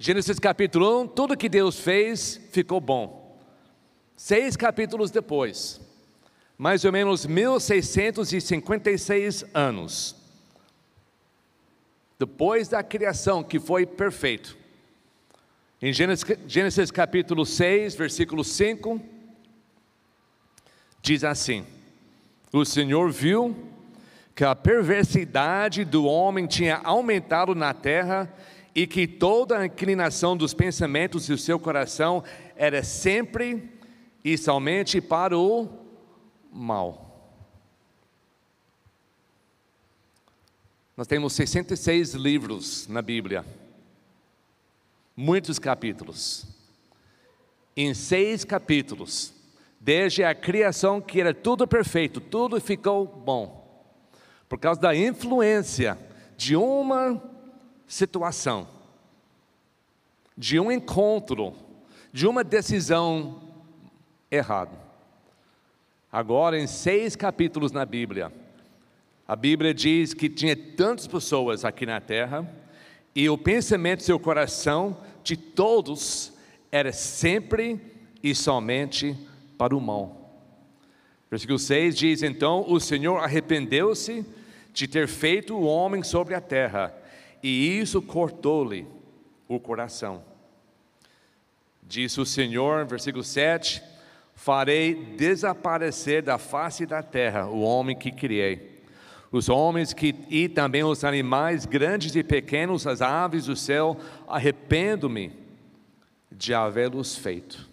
Gênesis 0.02 0.38
capítulo 0.38 1.02
1, 1.02 1.08
tudo 1.08 1.36
que 1.36 1.46
Deus 1.46 1.78
fez 1.78 2.40
ficou 2.52 2.80
bom. 2.80 3.38
Seis 4.16 4.56
capítulos 4.56 5.10
depois, 5.10 5.78
mais 6.56 6.86
ou 6.86 6.92
menos 6.92 7.26
1656 7.26 9.44
anos, 9.52 10.16
depois 12.18 12.66
da 12.66 12.82
criação 12.82 13.44
que 13.44 13.60
foi 13.60 13.84
perfeito, 13.84 14.56
em 15.82 15.92
Gênesis, 15.92 16.24
Gênesis 16.46 16.90
capítulo 16.90 17.44
6, 17.44 17.94
versículo 17.94 18.42
5, 18.42 18.98
diz 21.02 21.24
assim: 21.24 21.66
O 22.50 22.64
Senhor 22.64 23.12
viu 23.12 23.54
que 24.34 24.44
a 24.44 24.56
perversidade 24.56 25.84
do 25.84 26.06
homem 26.06 26.46
tinha 26.46 26.80
aumentado 26.84 27.54
na 27.54 27.74
terra 27.74 28.32
e 28.74 28.86
que 28.86 29.06
toda 29.06 29.58
a 29.58 29.66
inclinação 29.66 30.36
dos 30.36 30.54
pensamentos 30.54 31.26
do 31.26 31.36
seu 31.36 31.58
coração 31.58 32.22
era 32.56 32.82
sempre 32.84 33.70
e 34.24 34.36
somente 34.38 35.00
para 35.00 35.36
o 35.36 35.68
mal. 36.52 37.06
Nós 40.96 41.06
temos 41.06 41.32
66 41.32 42.14
livros 42.14 42.86
na 42.86 43.00
Bíblia 43.00 43.44
muitos 45.20 45.58
capítulos. 45.58 46.46
Em 47.76 47.92
seis 47.92 48.42
capítulos, 48.42 49.34
desde 49.78 50.24
a 50.24 50.34
criação 50.34 51.00
que 51.00 51.20
era 51.20 51.34
tudo 51.34 51.68
perfeito, 51.68 52.20
tudo 52.20 52.58
ficou 52.58 53.06
bom. 53.06 53.60
Por 54.48 54.58
causa 54.58 54.80
da 54.80 54.96
influência 54.96 55.98
de 56.38 56.56
uma 56.56 57.22
situação, 57.90 58.68
de 60.38 60.60
um 60.60 60.70
encontro, 60.70 61.52
de 62.12 62.24
uma 62.24 62.44
decisão 62.44 63.42
errada. 64.30 64.78
Agora, 66.10 66.56
em 66.56 66.68
seis 66.68 67.16
capítulos 67.16 67.72
na 67.72 67.84
Bíblia, 67.84 68.32
a 69.26 69.34
Bíblia 69.34 69.74
diz 69.74 70.14
que 70.14 70.28
tinha 70.28 70.54
tantas 70.54 71.08
pessoas 71.08 71.64
aqui 71.64 71.84
na 71.84 72.00
terra, 72.00 72.48
e 73.12 73.28
o 73.28 73.36
pensamento 73.36 73.98
do 73.98 74.04
seu 74.04 74.20
coração 74.20 74.96
de 75.24 75.36
todos 75.36 76.32
era 76.70 76.92
sempre 76.92 77.80
e 78.22 78.36
somente 78.36 79.18
para 79.58 79.76
o 79.76 79.80
mal. 79.80 80.32
Versículo 81.28 81.58
6 81.58 81.96
diz: 81.96 82.22
Então 82.22 82.64
o 82.68 82.78
Senhor 82.78 83.16
arrependeu-se 83.16 84.24
de 84.72 84.86
ter 84.86 85.08
feito 85.08 85.56
o 85.56 85.64
homem 85.64 86.04
sobre 86.04 86.36
a 86.36 86.40
terra, 86.40 86.94
e 87.42 87.78
isso 87.78 88.00
cortou-lhe 88.02 88.86
o 89.48 89.58
coração. 89.58 90.22
Disse 91.82 92.20
o 92.20 92.26
Senhor, 92.26 92.86
versículo 92.86 93.24
7: 93.24 93.82
Farei 94.34 94.94
desaparecer 95.16 96.22
da 96.22 96.38
face 96.38 96.86
da 96.86 97.02
terra 97.02 97.46
o 97.46 97.60
homem 97.60 97.96
que 97.96 98.10
criei 98.10 98.70
os 99.32 99.48
homens 99.48 99.92
que, 99.92 100.14
e 100.28 100.48
também 100.48 100.82
os 100.82 101.04
animais 101.04 101.64
grandes 101.64 102.14
e 102.16 102.22
pequenos, 102.22 102.86
as 102.86 103.00
aves 103.00 103.46
do 103.46 103.54
céu, 103.54 103.96
arrependo-me 104.26 105.32
de 106.32 106.52
havê-los 106.52 107.16
feito. 107.16 107.68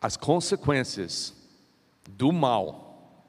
As 0.00 0.16
consequências 0.16 1.34
do 2.08 2.32
mal, 2.32 3.24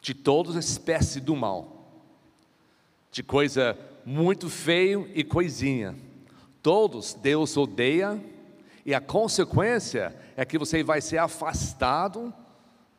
de 0.00 0.14
toda 0.14 0.58
espécie 0.58 1.20
do 1.20 1.36
mal, 1.36 2.02
de 3.12 3.22
coisa 3.22 3.78
muito 4.08 4.48
feio 4.48 5.06
e 5.14 5.22
coisinha, 5.22 5.94
todos 6.62 7.12
Deus 7.12 7.54
odeia, 7.58 8.18
e 8.86 8.94
a 8.94 9.02
consequência 9.02 10.16
é 10.34 10.46
que 10.46 10.56
você 10.56 10.82
vai 10.82 11.02
ser 11.02 11.18
afastado 11.18 12.32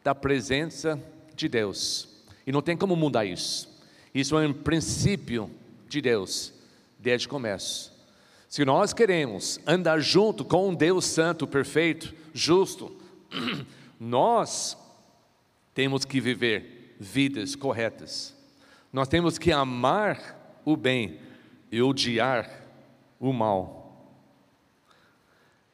da 0.04 0.13
presença 0.13 1.01
de 1.34 1.50
Deus. 1.50 2.08
E 2.46 2.51
não 2.51 2.62
tem 2.62 2.78
como 2.78 2.96
mudar 2.96 3.25
isso. 3.25 3.82
Isso 4.13 4.38
é 4.38 4.48
um 4.48 4.54
princípio 4.54 5.50
de 5.88 6.00
Deus, 6.00 6.54
desde 7.00 7.25
o 7.25 7.32
começo. 7.32 7.92
Se 8.48 8.63
nós 8.63 8.94
queremos 8.94 9.60
andar 9.66 10.00
junto 10.00 10.46
com 10.46 10.70
um 10.70 10.75
Deus 10.75 11.06
santo, 11.06 11.48
perfeito, 11.48 12.13
justo, 12.36 12.96
nós 14.00 14.78
temos 15.74 16.06
que 16.06 16.22
viver 16.22 16.96
vidas 17.00 17.56
corretas. 17.56 18.36
Nós 18.94 19.08
temos 19.08 19.39
que 19.39 19.51
amar 19.51 20.38
o 20.66 20.75
bem 20.75 21.20
e 21.72 21.82
odiar 21.82 22.50
o 23.20 23.32
mal. 23.34 23.80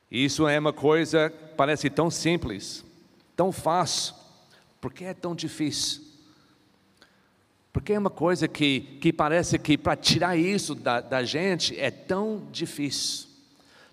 Isso 0.10 0.48
é 0.48 0.60
uma 0.60 0.74
coisa 0.74 1.34
parece 1.58 1.90
tão 1.90 2.10
simples, 2.10 2.86
tão 3.36 3.52
fácil, 3.52 4.16
porque 4.80 5.06
é 5.06 5.14
tão 5.14 5.36
difícil. 5.36 6.04
Porque 7.74 7.94
é 7.94 8.00
uma 8.00 8.10
coisa 8.10 8.48
que, 8.48 8.82
que 9.02 9.12
parece 9.12 9.60
que 9.60 9.78
para 9.78 9.96
tirar 9.98 10.38
isso 10.38 10.74
da, 10.74 11.02
da 11.02 11.24
gente 11.24 11.78
é 11.78 11.92
tão 11.92 12.48
difícil. 12.52 13.28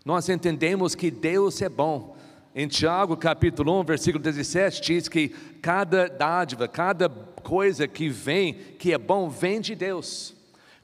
Nós 0.04 0.28
entendemos 0.28 0.94
que 0.94 1.10
Deus 1.10 1.60
é 1.62 1.68
bom, 1.68 2.16
em 2.54 2.68
Tiago 2.68 3.16
capítulo 3.16 3.80
1, 3.80 3.84
versículo 3.84 4.22
17, 4.22 4.82
diz 4.82 5.08
que 5.08 5.30
cada 5.62 6.06
dádiva, 6.06 6.68
cada 6.68 7.08
coisa 7.08 7.88
que 7.88 8.08
vem, 8.08 8.54
que 8.78 8.92
é 8.92 8.98
bom, 8.98 9.28
vem 9.28 9.60
de 9.60 9.74
Deus. 9.74 10.34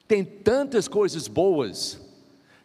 Tem 0.09 0.25
tantas 0.25 0.89
coisas 0.89 1.29
boas 1.29 2.01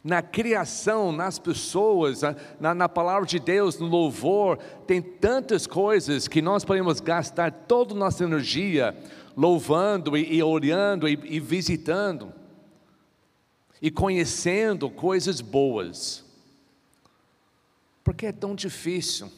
na 0.03 0.21
criação, 0.21 1.12
nas 1.12 1.39
pessoas, 1.39 2.21
na, 2.59 2.73
na, 2.73 2.89
palavra 2.89 3.25
de 3.25 3.39
Deus, 3.39 3.79
no 3.79 3.88
louvor, 3.88 4.57
tem 4.85 5.01
tantas 5.01 5.65
coisas 5.65 6.27
que 6.27 6.41
nós 6.41 6.65
podemos 6.65 7.00
gastar 7.00 7.51
toda 7.51 7.93
a 7.93 7.97
nossa 7.97 8.23
energia 8.23 8.97
louvando 9.35 10.17
e, 10.17 10.35
e 10.35 10.43
orando 10.43 11.07
e, 11.07 11.17
e 11.23 11.39
visitando 11.39 12.33
e 13.81 13.89
conhecendo 13.91 14.89
coisas 14.89 15.39
boas. 15.39 16.23
Por 18.03 18.13
que 18.13 18.25
é 18.25 18.31
tão 18.31 18.55
difícil 18.55 19.31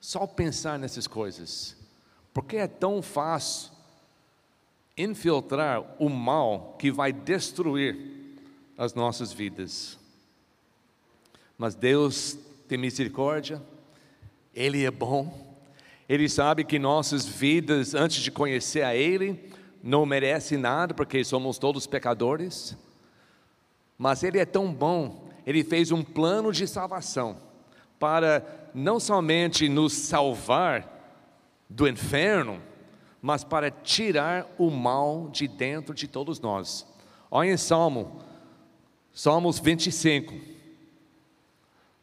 só 0.00 0.26
pensar 0.26 0.78
nessas 0.78 1.06
coisas? 1.06 1.76
Por 2.34 2.44
que 2.44 2.56
é 2.58 2.66
tão 2.66 3.00
fácil 3.00 3.75
infiltrar 4.96 5.84
o 5.98 6.08
mal 6.08 6.76
que 6.78 6.90
vai 6.90 7.12
destruir 7.12 7.96
as 8.78 8.94
nossas 8.94 9.32
vidas? 9.32 9.98
Mas 11.58 11.74
Deus 11.74 12.38
tem 12.68 12.78
misericórdia, 12.78 13.62
Ele 14.54 14.84
é 14.84 14.90
bom, 14.90 15.56
Ele 16.08 16.28
sabe 16.28 16.64
que 16.64 16.78
nossas 16.78 17.26
vidas, 17.26 17.94
antes 17.94 18.22
de 18.22 18.30
conhecer 18.30 18.82
a 18.82 18.94
Ele, 18.94 19.52
não 19.82 20.04
merecem 20.04 20.58
nada, 20.58 20.92
porque 20.92 21.22
somos 21.24 21.58
todos 21.58 21.86
pecadores, 21.86 22.76
mas 23.96 24.22
Ele 24.22 24.38
é 24.38 24.44
tão 24.44 24.72
bom, 24.72 25.28
Ele 25.46 25.62
fez 25.62 25.92
um 25.92 26.02
plano 26.02 26.52
de 26.52 26.66
salvação 26.66 27.40
para 27.98 28.44
não 28.74 29.00
somente 29.00 29.68
nos 29.68 29.92
salvar 29.94 30.92
do 31.68 31.88
inferno, 31.88 32.60
mas 33.26 33.42
para 33.42 33.72
tirar 33.72 34.46
o 34.56 34.70
mal 34.70 35.28
de 35.30 35.48
dentro 35.48 35.92
de 35.92 36.06
todos 36.06 36.38
nós. 36.38 36.86
Olha 37.28 37.50
em 37.50 37.56
Salmo, 37.56 38.22
Salmos 39.12 39.58
25. 39.58 40.32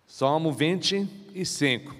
Salmo 0.05 0.51
25. 0.51 1.95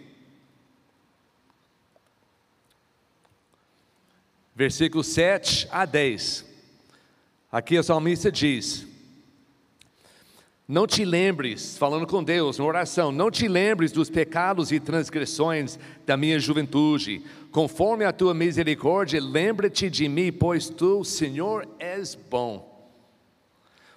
Versículo 4.54 5.06
7 5.06 5.70
a 5.72 5.86
10. 5.86 6.46
Aqui 7.50 7.80
o 7.80 7.84
salmista 7.84 8.30
diz: 8.30 8.86
não 10.68 10.88
te 10.88 11.04
lembres, 11.04 11.78
falando 11.78 12.08
com 12.08 12.24
Deus, 12.24 12.58
na 12.58 12.64
oração, 12.64 13.12
não 13.12 13.30
te 13.30 13.48
lembres 13.48 13.92
dos 13.92 14.10
pecados 14.10 14.72
e 14.72 14.80
transgressões 14.80 15.78
da 16.06 16.16
minha 16.16 16.40
juventude. 16.40 17.22
Conforme 17.52 18.06
a 18.06 18.14
tua 18.14 18.34
misericórdia, 18.34 19.22
lembra-te 19.22 19.90
de 19.90 20.08
mim, 20.08 20.32
pois 20.32 20.70
tu, 20.70 21.04
Senhor, 21.04 21.68
és 21.78 22.16
bom. 22.16 22.72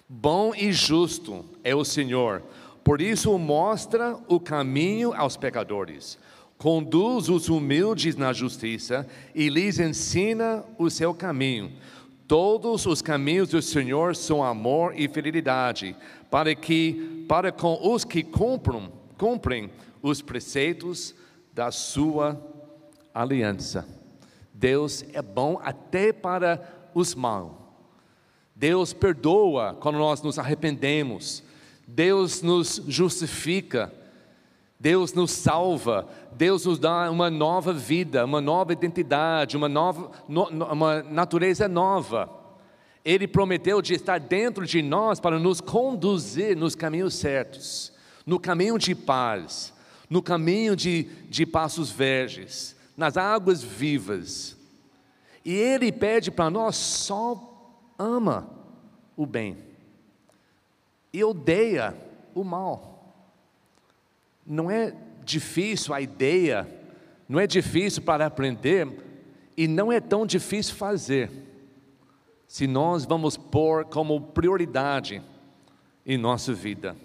Bom 0.09 0.53
e 0.55 0.71
justo 0.71 1.43
é 1.63 1.73
o 1.73 1.85
Senhor, 1.85 2.43
por 2.83 3.01
isso 3.01 3.37
mostra 3.37 4.17
o 4.27 4.39
caminho 4.39 5.13
aos 5.13 5.35
pecadores. 5.35 6.17
Conduz 6.57 7.29
os 7.29 7.49
humildes 7.49 8.15
na 8.15 8.33
justiça 8.33 9.07
e 9.35 9.47
lhes 9.47 9.79
ensina 9.79 10.63
o 10.77 10.89
seu 10.89 11.13
caminho. 11.13 11.71
Todos 12.27 12.85
os 12.85 13.01
caminhos 13.01 13.49
do 13.49 13.61
Senhor 13.61 14.13
são 14.13 14.43
amor 14.43 14.93
e 14.97 15.07
fidelidade 15.07 15.95
para 16.29 16.53
que 16.55 17.25
para 17.27 17.51
com 17.51 17.77
os 17.81 18.05
que 18.05 18.23
cumprem, 18.23 18.91
cumprem 19.17 19.69
os 20.01 20.21
preceitos 20.21 21.13
da 21.53 21.71
sua 21.71 22.41
aliança. 23.13 23.87
Deus 24.53 25.03
é 25.13 25.21
bom 25.21 25.59
até 25.63 26.13
para 26.13 26.89
os 26.93 27.13
maus. 27.13 27.51
Deus 28.55 28.91
perdoa 28.91 29.75
quando 29.79 29.99
nós 29.99 30.21
nos 30.21 30.39
arrependemos. 30.39 31.43
Deus 31.87 32.41
nos 32.41 32.81
justifica. 32.87 33.93
Deus 34.79 35.13
nos 35.13 35.31
salva. 35.31 36.07
Deus 36.33 36.65
nos 36.65 36.79
dá 36.79 37.09
uma 37.11 37.29
nova 37.29 37.71
vida, 37.71 38.25
uma 38.25 38.41
nova 38.41 38.73
identidade, 38.73 39.57
uma 39.57 39.69
nova 39.69 40.11
uma 40.27 41.03
natureza 41.03 41.67
nova. 41.67 42.29
Ele 43.07 43.25
prometeu 43.25 43.81
de 43.81 43.93
estar 43.93 44.19
dentro 44.19 44.65
de 44.65 44.81
nós 44.81 45.17
para 45.17 45.39
nos 45.39 45.61
conduzir 45.61 46.57
nos 46.57 46.75
caminhos 46.75 47.13
certos, 47.13 47.93
no 48.25 48.37
caminho 48.37 48.77
de 48.77 48.93
paz, 48.93 49.73
no 50.09 50.21
caminho 50.21 50.75
de, 50.75 51.03
de 51.29 51.45
passos 51.45 51.89
verdes, 51.89 52.75
nas 52.97 53.15
águas 53.15 53.63
vivas. 53.63 54.57
E 55.45 55.53
Ele 55.53 55.89
pede 55.89 56.29
para 56.29 56.49
nós 56.49 56.75
só 56.75 57.71
ama 57.97 58.49
o 59.15 59.25
bem 59.25 59.57
e 61.13 61.23
odeia 61.23 61.95
o 62.35 62.43
mal. 62.43 63.15
Não 64.45 64.69
é 64.69 64.93
difícil 65.23 65.93
a 65.93 66.01
ideia, 66.01 66.67
não 67.29 67.39
é 67.39 67.47
difícil 67.47 68.01
para 68.01 68.25
aprender 68.25 68.85
e 69.55 69.65
não 69.65 69.93
é 69.93 70.01
tão 70.01 70.25
difícil 70.25 70.75
fazer 70.75 71.46
se 72.47 72.65
nós 72.65 73.05
vamos 73.05 73.35
pôr 73.35 73.85
como 73.85 74.21
prioridade 74.21 75.21
em 76.05 76.17
nossa 76.17 76.53
vida. 76.53 76.95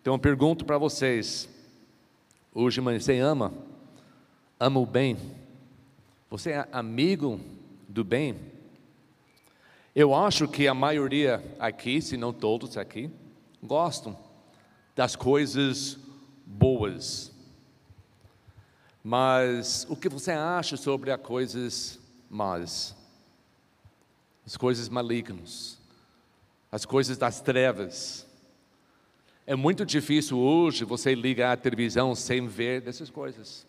Então 0.00 0.14
eu 0.14 0.18
pergunto 0.18 0.64
para 0.64 0.78
vocês, 0.78 1.48
hoje 2.54 2.80
você 2.80 3.18
ama? 3.18 3.52
Ama 4.60 4.80
o 4.80 4.86
bem? 4.86 5.16
Você 6.30 6.52
é 6.52 6.68
amigo 6.72 7.40
do 7.88 8.04
bem? 8.04 8.36
Eu 9.94 10.14
acho 10.14 10.46
que 10.46 10.68
a 10.68 10.74
maioria 10.74 11.42
aqui, 11.58 12.00
se 12.00 12.16
não 12.16 12.32
todos 12.32 12.76
aqui, 12.76 13.10
gostam 13.62 14.16
das 14.94 15.16
coisas 15.16 15.98
boas. 16.46 17.32
Mas 19.02 19.86
o 19.88 19.96
que 19.96 20.08
você 20.08 20.32
acha 20.32 20.76
sobre 20.76 21.10
as 21.10 21.20
coisas 21.20 21.98
más? 22.28 22.97
As 24.48 24.56
coisas 24.56 24.88
malignas, 24.88 25.78
as 26.72 26.86
coisas 26.86 27.18
das 27.18 27.38
trevas. 27.38 28.26
É 29.46 29.54
muito 29.54 29.84
difícil 29.84 30.38
hoje 30.38 30.86
você 30.86 31.14
ligar 31.14 31.52
a 31.52 31.56
televisão 31.58 32.14
sem 32.14 32.46
ver 32.46 32.80
dessas 32.80 33.10
coisas. 33.10 33.66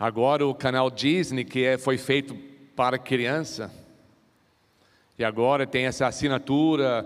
Agora 0.00 0.46
o 0.46 0.54
canal 0.54 0.90
Disney, 0.90 1.44
que 1.44 1.62
é, 1.62 1.76
foi 1.76 1.98
feito 1.98 2.34
para 2.74 2.98
criança, 2.98 3.70
e 5.18 5.22
agora 5.22 5.66
tem 5.66 5.84
essa 5.84 6.06
assinatura, 6.06 7.04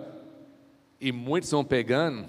e 1.00 1.10
muitos 1.10 1.48
estão 1.48 1.64
pegando. 1.64 2.28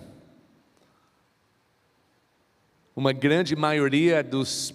Uma 2.95 3.13
grande 3.13 3.55
maioria 3.55 4.23
dos 4.23 4.73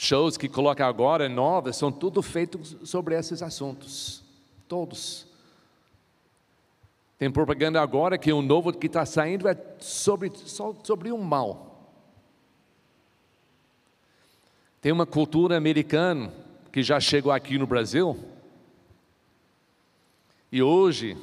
shows 0.00 0.38
que 0.38 0.48
coloca 0.48 0.86
agora, 0.86 1.28
novas, 1.28 1.76
são 1.76 1.92
tudo 1.92 2.22
feitos 2.22 2.74
sobre 2.84 3.14
esses 3.14 3.42
assuntos. 3.42 4.22
Todos. 4.66 5.26
Tem 7.18 7.30
propaganda 7.30 7.82
agora 7.82 8.16
que 8.16 8.32
o 8.32 8.40
novo 8.40 8.72
que 8.72 8.86
está 8.86 9.04
saindo 9.04 9.46
é 9.46 9.54
sobre, 9.78 10.32
sobre 10.82 11.12
o 11.12 11.18
mal. 11.18 11.92
Tem 14.80 14.90
uma 14.90 15.04
cultura 15.04 15.58
americana 15.58 16.32
que 16.72 16.82
já 16.82 16.98
chegou 16.98 17.30
aqui 17.30 17.58
no 17.58 17.66
Brasil. 17.66 18.18
E 20.50 20.62
hoje, 20.62 21.14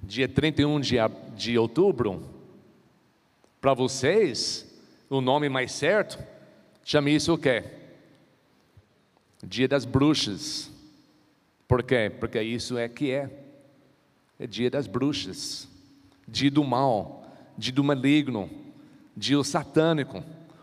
dia 0.00 0.28
31 0.28 0.78
de, 0.78 0.96
de 1.34 1.58
outubro, 1.58 2.22
para 3.60 3.74
vocês, 3.74 4.80
o 5.10 5.20
nome 5.20 5.48
mais 5.48 5.72
certo, 5.72 6.22
chame 6.84 7.12
isso 7.16 7.34
o 7.34 7.38
quê? 7.38 7.79
Dia 9.42 9.66
das 9.66 9.84
bruxas. 9.84 10.70
Por 11.66 11.82
quê? 11.82 12.12
Porque 12.18 12.40
isso 12.42 12.76
é 12.76 12.88
que 12.88 13.10
é. 13.10 13.30
É 14.38 14.46
dia 14.46 14.70
das 14.70 14.86
bruxas. 14.86 15.68
Dia 16.26 16.50
do 16.50 16.62
mal, 16.62 17.26
dia 17.56 17.72
do 17.72 17.82
maligno, 17.82 18.50
dia 19.16 19.42
satânico. 19.42 20.22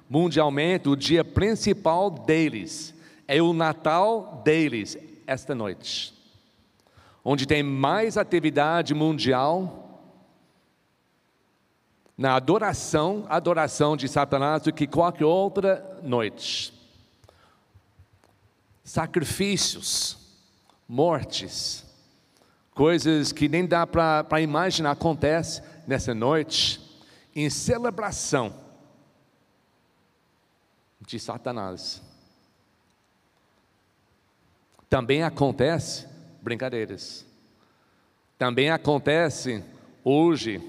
Mundialmente, 0.10 0.88
o 0.88 0.96
dia 0.96 1.24
principal 1.24 2.10
deles 2.10 2.94
é 3.28 3.42
o 3.42 3.52
Natal 3.52 4.42
deles 4.44 4.98
esta 5.28 5.54
noite, 5.54 6.13
onde 7.24 7.46
tem 7.46 7.62
mais 7.62 8.18
atividade 8.18 8.94
mundial 8.94 9.84
na 12.18 12.36
adoração, 12.36 13.26
adoração 13.28 13.98
de 13.98 14.08
Satanás 14.08 14.63
do 14.63 14.74
que 14.74 14.88
qualquer 14.88 15.26
outra 15.26 16.00
noite. 16.02 16.74
Sacrifícios, 18.88 20.17
mortes, 20.88 21.84
coisas 22.71 23.34
que 23.34 23.50
nem 23.50 23.65
dá 23.65 23.86
para 23.86 24.39
imaginar 24.39 24.91
acontece 24.91 25.62
nessa 25.86 26.15
noite, 26.15 26.80
em 27.36 27.50
celebração 27.50 28.56
de 31.06 31.19
Satanás. 31.19 32.02
Também 34.89 35.21
acontece 35.21 36.08
brincadeiras. 36.41 37.26
Também 38.38 38.69
acontece 38.69 39.62
hoje 40.02 40.62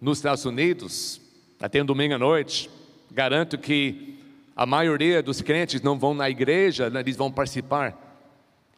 nos 0.00 0.18
Estados 0.18 0.44
Unidos, 0.44 1.20
até 1.60 1.84
domingo 1.84 2.14
à 2.14 2.18
noite, 2.18 2.68
garanto 3.12 3.56
que 3.56 4.13
a 4.56 4.64
maioria 4.64 5.22
dos 5.22 5.42
crentes 5.42 5.82
não 5.82 5.98
vão 5.98 6.14
na 6.14 6.30
igreja, 6.30 6.88
né, 6.88 7.00
eles 7.00 7.16
vão 7.16 7.30
participar. 7.30 7.96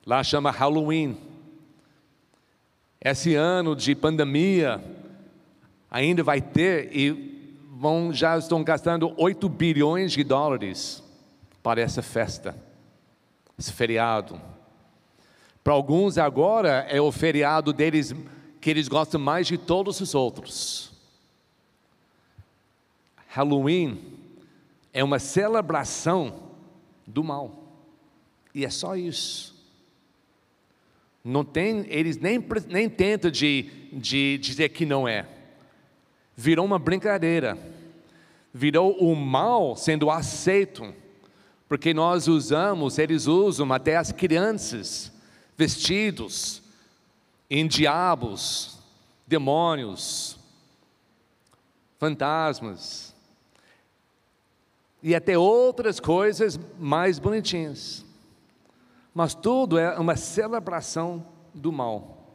Lá 0.06 0.22
chama 0.24 0.50
Halloween. 0.50 1.18
Esse 3.00 3.34
ano 3.34 3.76
de 3.76 3.94
pandemia 3.94 4.82
ainda 5.90 6.22
vai 6.22 6.40
ter 6.40 6.96
e 6.96 7.60
vão 7.72 8.12
já 8.12 8.38
estão 8.38 8.64
gastando 8.64 9.12
8 9.18 9.48
bilhões 9.48 10.12
de 10.12 10.24
dólares 10.24 11.02
para 11.62 11.80
essa 11.80 12.00
festa, 12.00 12.56
esse 13.58 13.72
feriado. 13.72 14.40
Para 15.62 15.74
alguns 15.74 16.16
agora 16.16 16.86
é 16.88 17.00
o 17.00 17.12
feriado 17.12 17.72
deles 17.72 18.14
que 18.60 18.70
eles 18.70 18.88
gostam 18.88 19.20
mais 19.20 19.46
de 19.46 19.58
todos 19.58 20.00
os 20.00 20.14
outros. 20.14 20.92
Halloween 23.28 24.15
é 24.96 25.04
uma 25.04 25.18
celebração 25.18 26.54
do 27.06 27.22
mal. 27.22 27.70
E 28.54 28.64
é 28.64 28.70
só 28.70 28.96
isso. 28.96 29.54
Não 31.22 31.44
tem, 31.44 31.84
eles 31.90 32.16
nem, 32.16 32.42
nem 32.66 32.88
tentam 32.88 33.30
de, 33.30 33.90
de 33.92 34.38
dizer 34.38 34.70
que 34.70 34.86
não 34.86 35.06
é. 35.06 35.28
Virou 36.34 36.64
uma 36.64 36.78
brincadeira. 36.78 37.58
Virou 38.54 38.96
o 38.96 39.14
mal 39.14 39.76
sendo 39.76 40.10
aceito. 40.10 40.94
Porque 41.68 41.92
nós 41.92 42.26
usamos, 42.26 42.98
eles 42.98 43.26
usam 43.26 43.70
até 43.74 43.98
as 43.98 44.12
crianças 44.12 45.12
vestidos 45.58 46.62
em 47.50 47.66
diabos, 47.66 48.78
demônios, 49.26 50.38
fantasmas 51.98 53.14
e 55.06 55.14
até 55.14 55.38
outras 55.38 56.00
coisas 56.00 56.58
mais 56.80 57.20
bonitinhas. 57.20 58.04
Mas 59.14 59.36
tudo 59.36 59.78
é 59.78 59.96
uma 60.00 60.16
celebração 60.16 61.24
do 61.54 61.70
mal. 61.70 62.26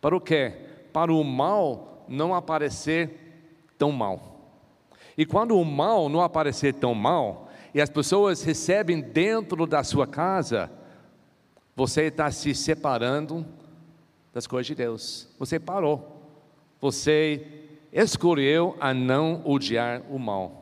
Para 0.00 0.16
o 0.16 0.20
quê? 0.20 0.54
Para 0.90 1.12
o 1.12 1.22
mal 1.22 2.06
não 2.08 2.34
aparecer 2.34 3.10
tão 3.76 3.92
mal. 3.92 4.40
E 5.18 5.26
quando 5.26 5.54
o 5.54 5.62
mal 5.66 6.08
não 6.08 6.22
aparecer 6.22 6.72
tão 6.72 6.94
mal, 6.94 7.50
e 7.74 7.80
as 7.80 7.90
pessoas 7.90 8.42
recebem 8.42 9.02
dentro 9.02 9.66
da 9.66 9.84
sua 9.84 10.06
casa, 10.06 10.70
você 11.76 12.04
está 12.04 12.30
se 12.30 12.54
separando 12.54 13.44
das 14.32 14.46
coisas 14.46 14.66
de 14.66 14.74
Deus. 14.74 15.28
Você 15.38 15.60
parou. 15.60 16.22
Você 16.80 17.68
escolheu 17.92 18.78
a 18.80 18.94
não 18.94 19.42
odiar 19.44 20.00
o 20.08 20.18
mal. 20.18 20.57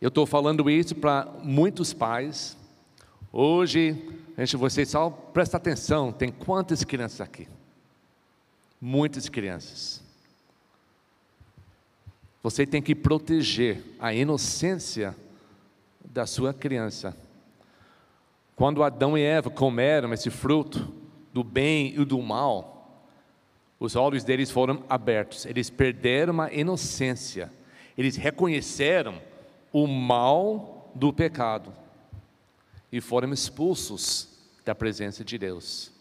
Eu 0.00 0.08
estou 0.08 0.26
falando 0.26 0.68
isso 0.68 0.94
para 0.94 1.26
muitos 1.42 1.94
pais. 1.94 2.56
Hoje, 3.32 3.96
gente, 4.36 4.56
vocês 4.56 4.90
só 4.90 5.08
presta 5.08 5.56
atenção, 5.56 6.12
tem 6.12 6.30
quantas 6.30 6.84
crianças 6.84 7.22
aqui? 7.22 7.48
Muitas 8.80 9.28
crianças. 9.28 10.02
Você 12.42 12.66
tem 12.66 12.82
que 12.82 12.94
proteger 12.94 13.82
a 13.98 14.12
inocência 14.12 15.16
da 16.04 16.26
sua 16.26 16.52
criança. 16.52 17.16
Quando 18.54 18.82
Adão 18.82 19.16
e 19.16 19.22
Eva 19.22 19.50
comeram 19.50 20.12
esse 20.12 20.30
fruto 20.30 20.92
do 21.32 21.42
bem 21.42 21.94
e 21.94 22.04
do 22.04 22.20
mal, 22.20 23.02
os 23.80 23.96
olhos 23.96 24.24
deles 24.24 24.50
foram 24.50 24.82
abertos, 24.88 25.44
eles 25.44 25.68
perderam 25.68 26.40
a 26.40 26.52
inocência, 26.52 27.50
eles 27.96 28.16
reconheceram 28.16 29.20
o 29.78 29.86
mal 29.86 30.90
do 30.94 31.12
pecado 31.12 31.70
e 32.90 32.98
foram 32.98 33.30
expulsos 33.30 34.26
da 34.64 34.74
presença 34.74 35.22
de 35.22 35.36
Deus. 35.36 35.92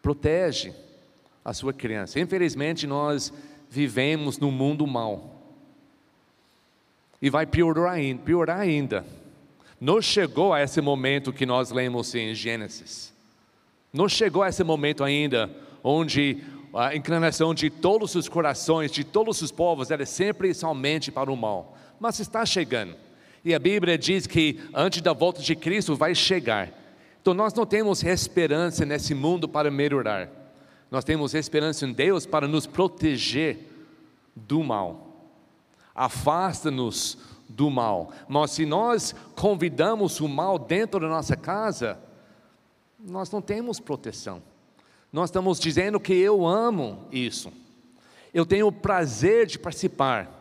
Protege 0.00 0.72
a 1.44 1.52
sua 1.52 1.72
criança. 1.72 2.20
Infelizmente, 2.20 2.86
nós 2.86 3.32
vivemos 3.68 4.38
no 4.38 4.52
mundo 4.52 4.86
mal. 4.86 5.42
E 7.20 7.28
vai 7.28 7.46
piorar 7.46 7.94
ainda, 7.94 8.22
piorar 8.22 8.60
ainda. 8.60 9.04
Não 9.80 10.00
chegou 10.00 10.54
a 10.54 10.62
esse 10.62 10.80
momento 10.80 11.32
que 11.32 11.44
nós 11.44 11.72
lemos 11.72 12.14
em 12.14 12.32
Gênesis. 12.32 13.12
Não 13.92 14.08
chegou 14.08 14.44
a 14.44 14.50
esse 14.50 14.62
momento 14.62 15.02
ainda 15.02 15.50
onde 15.82 16.44
a 16.72 16.94
inclinação 16.94 17.52
de 17.52 17.70
todos 17.70 18.14
os 18.14 18.28
corações, 18.28 18.92
de 18.92 19.02
todos 19.02 19.42
os 19.42 19.50
povos, 19.50 19.90
era 19.90 20.06
sempre 20.06 20.50
e 20.50 20.54
somente 20.54 21.10
para 21.10 21.32
o 21.32 21.36
mal 21.36 21.76
mas 21.98 22.18
está 22.20 22.44
chegando. 22.44 22.94
E 23.44 23.54
a 23.54 23.58
Bíblia 23.58 23.96
diz 23.96 24.26
que 24.26 24.60
antes 24.74 25.00
da 25.00 25.12
volta 25.12 25.40
de 25.40 25.54
Cristo 25.54 25.96
vai 25.96 26.14
chegar. 26.14 26.70
Então 27.20 27.34
nós 27.34 27.54
não 27.54 27.66
temos 27.66 28.02
esperança 28.02 28.84
nesse 28.84 29.14
mundo 29.14 29.48
para 29.48 29.70
melhorar. 29.70 30.28
Nós 30.90 31.04
temos 31.04 31.34
esperança 31.34 31.84
em 31.86 31.92
Deus 31.92 32.24
para 32.26 32.48
nos 32.48 32.66
proteger 32.66 33.58
do 34.34 34.62
mal. 34.62 35.30
Afasta-nos 35.94 37.18
do 37.48 37.70
mal. 37.70 38.12
Mas 38.28 38.52
se 38.52 38.64
nós 38.64 39.14
convidamos 39.34 40.20
o 40.20 40.28
mal 40.28 40.58
dentro 40.58 41.00
da 41.00 41.08
nossa 41.08 41.36
casa, 41.36 41.98
nós 42.98 43.30
não 43.30 43.40
temos 43.40 43.80
proteção. 43.80 44.42
Nós 45.12 45.30
estamos 45.30 45.58
dizendo 45.58 45.98
que 45.98 46.12
eu 46.14 46.46
amo 46.46 47.06
isso. 47.10 47.52
Eu 48.32 48.44
tenho 48.44 48.66
o 48.66 48.72
prazer 48.72 49.46
de 49.46 49.58
participar. 49.58 50.37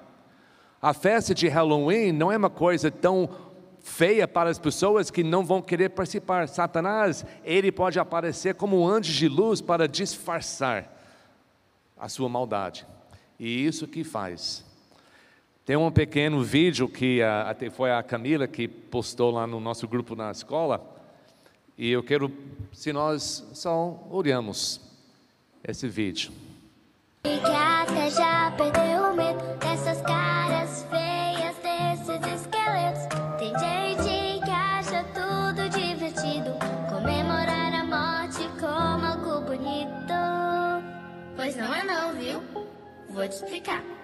A 0.81 0.93
festa 0.93 1.33
de 1.33 1.47
Halloween 1.47 2.11
não 2.11 2.31
é 2.31 2.37
uma 2.37 2.49
coisa 2.49 2.91
tão 2.91 3.29
feia 3.81 4.27
para 4.27 4.49
as 4.49 4.59
pessoas 4.59 5.09
que 5.09 5.23
não 5.23 5.45
vão 5.45 5.61
querer 5.61 5.89
participar. 5.89 6.47
Satanás, 6.47 7.25
ele 7.43 7.71
pode 7.71 7.99
aparecer 7.99 8.53
como 8.55 8.79
um 8.79 8.87
anjo 8.87 9.11
de 9.11 9.27
luz 9.27 9.61
para 9.61 9.87
disfarçar 9.87 10.93
a 11.97 12.07
sua 12.07 12.29
maldade. 12.29 12.85
E 13.39 13.65
isso 13.65 13.87
que 13.87 14.03
faz. 14.03 14.63
Tem 15.65 15.75
um 15.75 15.91
pequeno 15.91 16.43
vídeo 16.43 16.87
que 16.87 17.21
até 17.21 17.69
foi 17.69 17.91
a 17.91 18.03
Camila 18.03 18.47
que 18.47 18.67
postou 18.67 19.31
lá 19.31 19.47
no 19.47 19.59
nosso 19.59 19.87
grupo 19.87 20.15
na 20.15 20.31
escola. 20.31 20.95
E 21.77 21.89
eu 21.89 22.03
quero, 22.03 22.31
se 22.71 22.93
nós 22.93 23.45
só 23.53 24.07
olhamos 24.09 24.81
esse 25.67 25.87
vídeo. 25.87 26.31
Já 27.25 28.51
perdeu 28.51 29.11
o 29.11 29.15
medo 29.15 29.57
dessas 29.59 30.01
caras 30.01 30.26
Vou 43.17 43.27
te 43.27 43.33
explicar. 43.33 43.96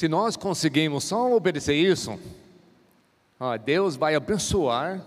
Se 0.00 0.08
nós 0.08 0.34
conseguimos 0.34 1.04
só 1.04 1.30
obedecer 1.30 1.74
isso, 1.74 2.18
Deus 3.66 3.96
vai 3.96 4.14
abençoar 4.14 5.04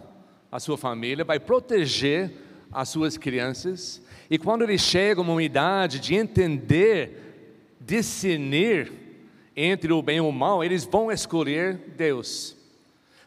a 0.52 0.60
sua 0.60 0.78
família, 0.78 1.26
vai 1.26 1.40
proteger 1.40 2.32
as 2.72 2.90
suas 2.90 3.18
crianças, 3.18 4.04
e 4.30 4.38
quando 4.38 4.62
eles 4.62 4.82
chegam 4.82 5.26
a 5.26 5.32
uma 5.32 5.42
idade 5.42 6.00
de 6.00 6.14
entender, 6.14 7.74
discernir 7.82 8.94
entre 9.56 9.92
o 9.92 10.00
bem 10.00 10.18
e 10.18 10.22
o 10.22 10.32
mal, 10.32 10.64
eles 10.64 10.84
vão 10.84 11.12
escolher 11.12 11.96
Deus. 11.98 12.56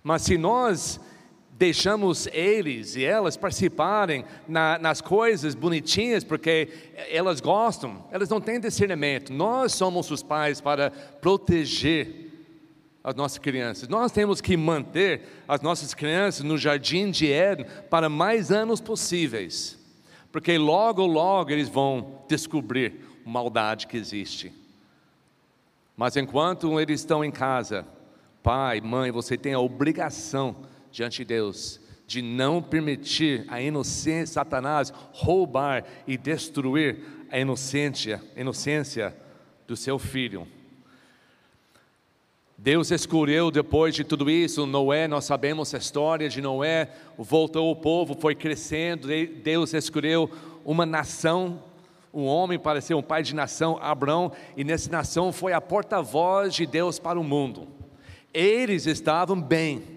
Mas 0.05 0.23
se 0.23 0.39
nós 0.39 1.01
deixamos 1.59 2.27
eles 2.33 2.97
e 2.97 3.05
elas 3.05 3.37
participarem 3.37 4.25
na, 4.47 4.79
nas 4.79 5.01
coisas 5.01 5.55
bonitinhas, 5.55 6.23
porque 6.23 6.69
elas 7.11 7.41
gostam, 7.41 8.05
elas 8.11 8.29
não 8.29 8.41
têm 8.41 8.61
discernimento. 8.61 9.33
Nós 9.33 9.73
somos 9.73 10.11
os 10.11 10.23
pais 10.23 10.61
para 10.61 10.91
proteger 10.91 12.27
as 13.03 13.15
nossas 13.15 13.39
crianças. 13.39 13.89
Nós 13.89 14.13
temos 14.13 14.41
que 14.41 14.57
manter 14.57 15.23
as 15.49 15.63
nossas 15.63 15.95
crianças 15.95 16.43
no 16.43 16.59
jardim 16.59 17.11
de 17.11 17.33
Éden 17.33 17.67
para 17.89 18.09
mais 18.09 18.53
anos 18.53 18.81
possíveis, 18.81 19.79
porque 20.31 20.59
logo, 20.59 21.07
logo 21.07 21.51
eles 21.51 21.69
vão 21.69 22.21
descobrir 22.29 23.01
a 23.25 23.31
maldade 23.31 23.87
que 23.87 23.97
existe. 23.97 24.53
Mas 25.97 26.17
enquanto 26.17 26.79
eles 26.79 27.01
estão 27.01 27.25
em 27.25 27.31
casa, 27.31 27.87
pai, 28.43 28.83
mãe, 28.83 29.11
você 29.11 29.39
tem 29.39 29.55
a 29.55 29.61
obrigação 29.61 30.55
diante 30.91 31.19
de 31.19 31.25
Deus 31.25 31.81
de 32.07 32.23
não 32.23 32.63
permitir 32.63 33.45
a 33.49 33.61
inocência, 33.61 34.35
Satanás 34.35 34.93
roubar 35.13 35.85
e 36.07 36.17
destruir 36.17 36.99
a 37.31 37.39
inocência, 37.39 38.23
inocência 38.37 39.15
do 39.67 39.77
seu 39.77 39.99
filho. 39.99 40.47
Deus 42.57 42.91
escolheu 42.91 43.51
depois 43.51 43.95
de 43.95 44.03
tudo 44.03 44.31
isso, 44.31 44.65
Noé, 44.65 45.07
nós 45.07 45.25
sabemos 45.25 45.75
a 45.75 45.79
história 45.79 46.29
de 46.29 46.41
Noé, 46.41 46.91
voltou 47.19 47.71
o 47.71 47.77
povo, 47.77 48.17
foi 48.19 48.35
crescendo, 48.35 49.09
Deus 49.43 49.75
escolheu 49.75 50.31
uma 50.65 50.87
nação, 50.87 51.63
um 52.15 52.25
homem 52.25 52.59
para 52.59 52.81
ser 52.81 52.95
um 52.95 53.03
pai 53.03 53.23
de 53.23 53.35
nação, 53.35 53.79
Abraão, 53.83 54.33
e 54.57 54.65
nessa 54.65 54.91
nação 54.91 55.33
foi 55.33 55.53
a 55.53 55.61
porta-voz 55.61 56.55
de 56.55 56.65
Deus 56.65 56.99
para 56.99 57.21
o 57.21 57.25
mundo. 57.25 57.69
Eles 58.33 58.87
estavam 58.87 59.39
bem, 59.39 59.96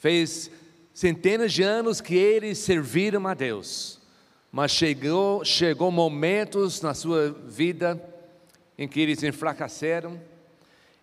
Fez 0.00 0.50
centenas 0.94 1.52
de 1.52 1.62
anos 1.62 2.00
que 2.00 2.14
eles 2.14 2.56
serviram 2.56 3.28
a 3.28 3.34
Deus, 3.34 4.00
mas 4.50 4.70
chegou, 4.70 5.44
chegou 5.44 5.90
momentos 5.90 6.80
na 6.80 6.94
sua 6.94 7.30
vida 7.46 8.02
em 8.78 8.88
que 8.88 8.98
eles 8.98 9.22
enfraqueceram, 9.22 10.18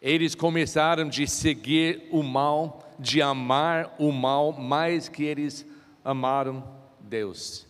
eles 0.01 0.33
começaram 0.33 1.07
de 1.07 1.27
seguir 1.27 2.07
o 2.11 2.23
mal, 2.23 2.91
de 2.97 3.21
amar 3.21 3.95
o 3.99 4.11
mal 4.11 4.51
mais 4.51 5.07
que 5.07 5.23
eles 5.23 5.63
amaram 6.03 6.67
Deus. 6.99 7.67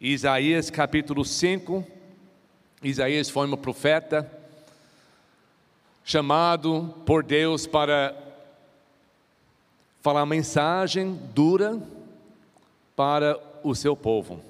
Isaías 0.00 0.70
capítulo 0.70 1.24
5, 1.24 1.84
Isaías 2.84 3.28
foi 3.28 3.48
um 3.48 3.56
profeta 3.56 4.30
chamado 6.04 6.94
por 7.04 7.24
Deus 7.24 7.66
para 7.66 8.27
falar 10.00 10.24
mensagem 10.26 11.14
dura 11.34 11.80
para 12.94 13.38
o 13.62 13.74
seu 13.74 13.96
povo. 13.96 14.42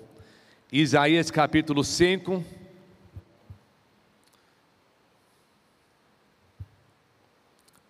Isaías 0.70 1.30
capítulo 1.30 1.82
5. 1.82 2.44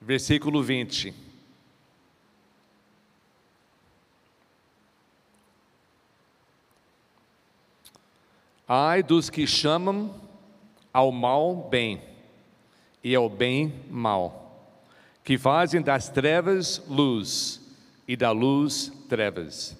Versículo 0.01 0.62
20. 0.62 1.12
Ai 8.66 9.03
dos 9.03 9.29
que 9.29 9.47
chamam 9.47 10.14
ao 10.92 11.11
mal 11.11 11.68
bem 11.68 12.03
e 13.03 13.14
ao 13.14 13.29
bem 13.29 13.73
mal 13.90 14.48
que 15.29 15.37
fazem 15.37 15.83
das 15.83 16.09
trevas 16.09 16.83
luz 16.88 17.61
e 18.09 18.17
da 18.17 18.31
luz 18.31 18.91
trevas, 19.11 19.77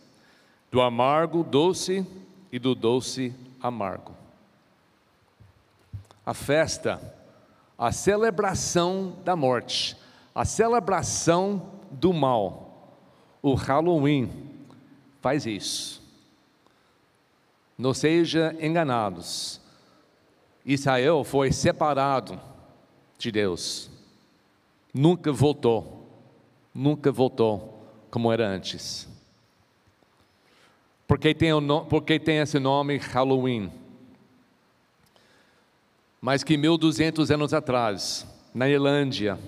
do 0.70 0.78
amargo 0.78 1.42
doce 1.42 2.06
e 2.52 2.58
do 2.58 2.74
doce 2.74 3.34
amargo. 3.58 4.14
A 6.26 6.34
festa, 6.34 7.00
a 7.78 7.90
celebração 7.90 9.16
da 9.24 9.34
morte, 9.34 9.96
a 10.34 10.44
celebração 10.44 11.70
do 11.90 12.12
mal, 12.12 13.00
o 13.40 13.54
Halloween 13.54 14.30
faz 15.22 15.46
isso. 15.46 16.02
Não 17.78 17.94
seja 17.94 18.54
enganados. 18.61 19.62
Israel 20.62 21.24
foi 21.24 21.52
separado 21.52 22.38
de 23.18 23.32
Deus 23.32 23.96
nunca 24.98 25.30
voltou, 25.30 26.11
nunca 26.74 27.12
voltou 27.12 27.88
como 28.11 28.32
era 28.32 28.48
antes. 28.48 29.08
Porque 31.06 31.32
tem, 31.32 31.52
o, 31.52 31.84
porque 31.84 32.18
tem 32.18 32.38
esse 32.38 32.58
nome 32.58 32.96
Halloween. 32.96 33.70
Mas 36.20 36.42
que 36.42 36.56
1200 36.56 37.30
anos 37.30 37.54
atrás, 37.54 38.26
na 38.52 38.68
Irlândia, 38.68 39.38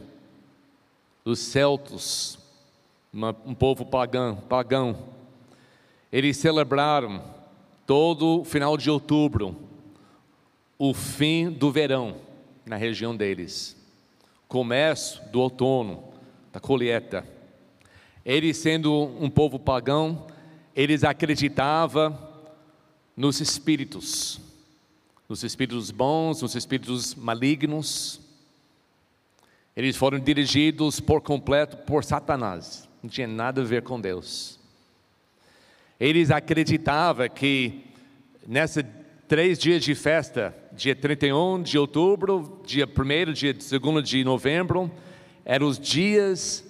os 1.24 1.40
celtos, 1.40 2.38
uma, 3.12 3.36
um 3.44 3.52
povo 3.52 3.84
pagão, 3.84 4.36
pagão, 4.36 4.96
eles 6.12 6.36
celebraram 6.36 7.24
todo 7.84 8.44
final 8.44 8.76
de 8.76 8.88
outubro 8.88 9.56
o 10.78 10.94
fim 10.94 11.50
do 11.50 11.72
verão 11.72 12.14
na 12.64 12.76
região 12.76 13.16
deles 13.16 13.79
começo 14.50 15.22
do 15.30 15.40
outono, 15.40 16.02
da 16.52 16.58
colheita. 16.58 17.24
Eles, 18.26 18.56
sendo 18.56 18.92
um 19.20 19.30
povo 19.30 19.60
pagão, 19.60 20.26
eles 20.74 21.04
acreditavam 21.04 22.18
nos 23.16 23.40
espíritos, 23.40 24.40
nos 25.28 25.44
espíritos 25.44 25.92
bons, 25.92 26.42
nos 26.42 26.56
espíritos 26.56 27.14
malignos. 27.14 28.20
Eles 29.76 29.96
foram 29.96 30.18
dirigidos 30.18 30.98
por 30.98 31.20
completo 31.20 31.76
por 31.76 32.02
Satanás, 32.02 32.88
não 33.00 33.08
tinha 33.08 33.28
nada 33.28 33.60
a 33.60 33.64
ver 33.64 33.82
com 33.84 34.00
Deus. 34.00 34.58
Eles 35.98 36.28
acreditavam 36.32 37.28
que 37.28 37.84
nessa 38.44 38.82
três 39.30 39.60
dias 39.60 39.84
de 39.84 39.94
festa, 39.94 40.52
dia 40.72 40.92
31 40.92 41.62
de 41.62 41.78
outubro, 41.78 42.60
dia 42.66 42.84
1 42.84 43.32
dia 43.32 43.54
2 43.54 44.02
de 44.02 44.24
novembro, 44.24 44.90
eram 45.44 45.68
os 45.68 45.78
dias 45.78 46.64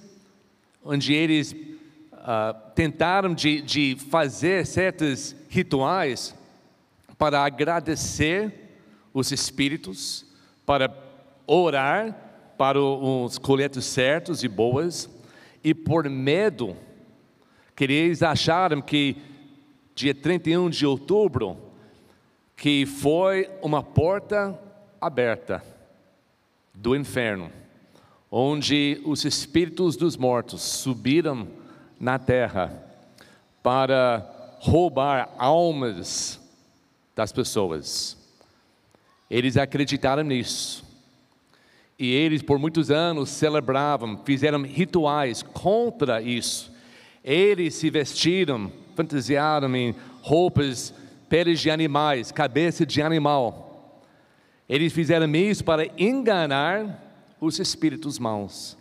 onde 0.85 1.15
eles 1.15 1.53
uh, 1.53 2.55
tentaram 2.75 3.33
de, 3.33 3.63
de 3.63 3.97
fazer 4.11 4.67
certos 4.67 5.35
rituais 5.49 6.37
para 7.17 7.43
agradecer 7.43 8.53
os 9.15 9.33
espíritos, 9.33 10.27
para 10.67 10.95
orar 11.47 12.15
para 12.59 12.79
os 12.79 13.39
colhetos 13.39 13.87
certos 13.87 14.45
e 14.45 14.49
boas, 14.49 15.09
e 15.65 15.73
por 15.73 16.07
medo, 16.11 16.77
que 17.75 17.85
eles 17.85 18.23
acharam 18.23 18.83
que 18.83 19.17
dia 19.95 20.15
31 20.15 20.69
de 20.69 20.85
outubro 20.85 21.70
que 22.61 22.85
foi 22.85 23.49
uma 23.63 23.83
porta 23.83 24.55
aberta 25.01 25.65
do 26.75 26.95
inferno, 26.95 27.51
onde 28.31 29.01
os 29.07 29.25
espíritos 29.25 29.97
dos 29.97 30.15
mortos 30.15 30.61
subiram 30.61 31.49
na 31.99 32.19
terra 32.19 32.85
para 33.63 34.59
roubar 34.59 35.31
almas 35.39 36.39
das 37.17 37.33
pessoas. 37.33 38.19
Eles 39.31 39.57
acreditaram 39.57 40.23
nisso. 40.23 40.85
E 41.99 42.13
eles, 42.13 42.43
por 42.43 42.59
muitos 42.59 42.91
anos, 42.91 43.31
celebravam, 43.31 44.21
fizeram 44.23 44.65
rituais 44.65 45.43
contra 45.43 46.21
isso. 46.21 46.71
Eles 47.25 47.75
se 47.77 47.89
vestiram, 47.89 48.71
fantasiaram 48.95 49.75
em 49.75 49.95
roupas 50.21 50.93
peles 51.31 51.61
de 51.61 51.71
animais, 51.71 52.33
cabeça 52.33 52.85
de 52.85 53.01
animal. 53.01 54.03
Eles 54.69 54.93
fizeram 54.93 55.33
isso 55.37 55.65
para 55.65 55.87
enganar 55.97 57.03
os 57.41 57.61
espíritos 57.61 58.19
maus, 58.19 58.77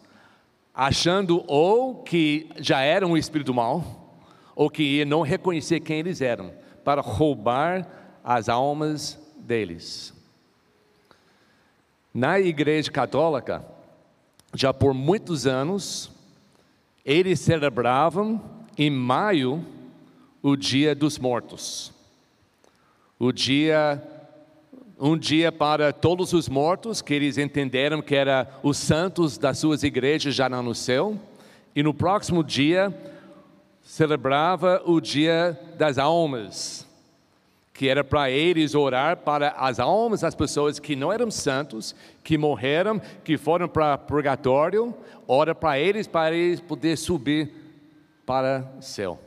achando 0.74 1.44
ou 1.48 2.02
que 2.04 2.50
já 2.58 2.82
eram 2.82 3.12
um 3.12 3.18
espírito 3.18 3.54
mau, 3.54 4.20
ou 4.56 4.68
que 4.68 5.06
não 5.06 5.22
reconhecer 5.22 5.80
quem 5.80 6.00
eles 6.00 6.22
eram, 6.22 6.52
para 6.84 7.02
roubar 7.02 7.88
as 8.24 8.50
almas 8.50 9.18
deles. 9.38 10.12
Na 12.12 12.40
igreja 12.40 12.92
católica, 12.92 13.64
já 14.56 14.74
por 14.74 14.96
muitos 14.96 15.46
anos, 15.46 16.12
eles 17.06 17.40
celebravam 17.40 18.42
em 18.76 18.90
maio 18.90 19.64
o 20.42 20.56
Dia 20.56 20.96
dos 20.96 21.20
Mortos. 21.20 21.99
O 23.20 23.34
dia 23.34 24.02
um 24.98 25.18
dia 25.18 25.52
para 25.52 25.94
todos 25.94 26.34
os 26.34 26.50
mortos, 26.50 27.02
que 27.02 27.14
eles 27.14 27.38
entenderam 27.38 28.02
que 28.02 28.16
era 28.16 28.50
os 28.64 28.78
santos 28.78 29.38
das 29.38 29.58
suas 29.58 29.84
igrejas 29.84 30.36
já 30.36 30.50
no 30.50 30.74
céu, 30.74 31.18
e 31.76 31.84
no 31.84 31.94
próximo 31.94 32.44
dia 32.44 32.94
celebrava 33.82 34.82
o 34.86 35.02
dia 35.02 35.58
das 35.78 35.98
almas, 35.98 36.88
que 37.74 37.88
era 37.90 38.04
para 38.04 38.30
eles 38.30 38.76
orar 38.76 39.18
para 39.18 39.50
as 39.52 39.80
almas 39.80 40.22
das 40.22 40.36
pessoas 40.36 40.80
que 40.80 40.96
não 40.96 41.12
eram 41.12 41.32
santos, 41.32 41.96
que 42.24 42.38
morreram, 42.38 43.02
que 43.24 43.38
foram 43.38 43.68
para 43.68 43.98
purgatório, 43.98 44.94
ora 45.28 45.56
para 45.56 45.78
eles 45.78 46.08
para 46.08 46.36
eles 46.36 46.60
poder 46.60 46.98
subir 46.98 47.52
para 48.26 48.70
o 48.78 48.82
céu. 48.82 49.20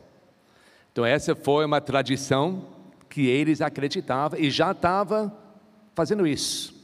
Então 0.93 1.05
essa 1.05 1.35
foi 1.35 1.65
uma 1.65 1.81
tradição 1.81 2.72
que 3.13 3.27
eles 3.27 3.61
acreditavam 3.61 4.41
e 4.41 4.51
já 4.51 4.73
estava 4.73 5.31
fazendo 5.95 6.27
isso. 6.27 6.75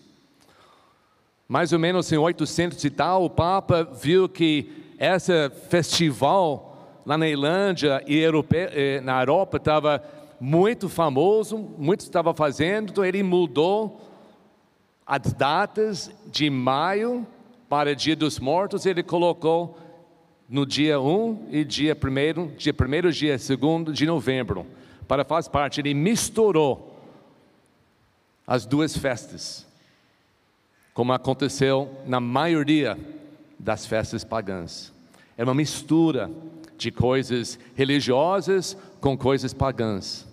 Mais 1.49 1.73
ou 1.73 1.79
menos 1.79 2.13
em 2.13 2.19
800 2.19 2.85
e 2.85 2.91
tal, 2.91 3.25
o 3.25 3.31
Papa 3.31 3.83
viu 3.83 4.29
que 4.29 4.71
esse 5.01 5.49
festival 5.71 7.01
lá 7.07 7.17
na 7.17 7.27
Irlândia 7.27 8.05
e 8.07 8.23
eh, 8.23 9.01
na 9.01 9.23
Europa 9.23 9.57
estava 9.57 10.05
muito 10.39 10.87
famoso, 10.91 11.57
muitos 11.79 12.05
estavam 12.05 12.35
fazendo, 12.35 12.91
então 12.91 13.03
ele 13.03 13.23
mudou 13.23 13.99
as 15.07 15.33
datas 15.33 16.11
de 16.27 16.51
maio 16.51 17.27
para 17.71 17.97
Dia 17.97 18.15
dos 18.15 18.39
Mortos, 18.39 18.85
ele 18.85 19.03
colocou 19.03 19.79
no 20.47 20.67
dia 20.67 21.01
1 21.01 21.47
e 21.51 21.65
dia 21.65 21.97
1, 21.97 22.57
dia 22.57 22.75
1 22.75 23.11
dia 23.11 23.39
2 23.39 23.97
de 23.97 24.05
novembro, 24.05 24.67
para 25.09 25.25
fazer 25.25 25.49
parte, 25.49 25.81
ele 25.81 25.95
misturou 25.95 26.95
as 28.47 28.67
duas 28.67 28.97
festas, 28.97 29.67
como 30.93 31.13
aconteceu 31.15 31.91
na 32.07 32.21
maioria 32.21 32.99
das 33.59 33.87
festas 33.87 34.23
pagãs. 34.23 34.93
É 35.37 35.43
uma 35.43 35.55
mistura 35.55 36.31
de 36.77 36.91
coisas 36.91 37.59
religiosas 37.75 38.77
com 39.01 39.17
coisas 39.17 39.55
pagãs. 39.55 40.27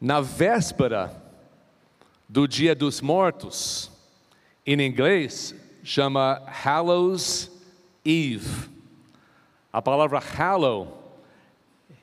Na 0.00 0.20
véspera 0.20 1.14
do 2.28 2.46
Dia 2.46 2.74
dos 2.74 3.00
Mortos, 3.00 3.90
em 4.64 4.80
inglês 4.80 5.54
chama 5.82 6.40
Hallows 6.46 7.50
Eve. 8.04 8.70
A 9.72 9.82
palavra 9.82 10.18
hallow 10.18 10.99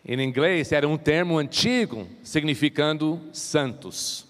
em 0.08 0.22
inglês 0.22 0.72
era 0.72 0.88
um 0.88 0.98
termo 0.98 1.38
antigo 1.38 2.08
significando 2.24 3.20
santos. 3.34 4.26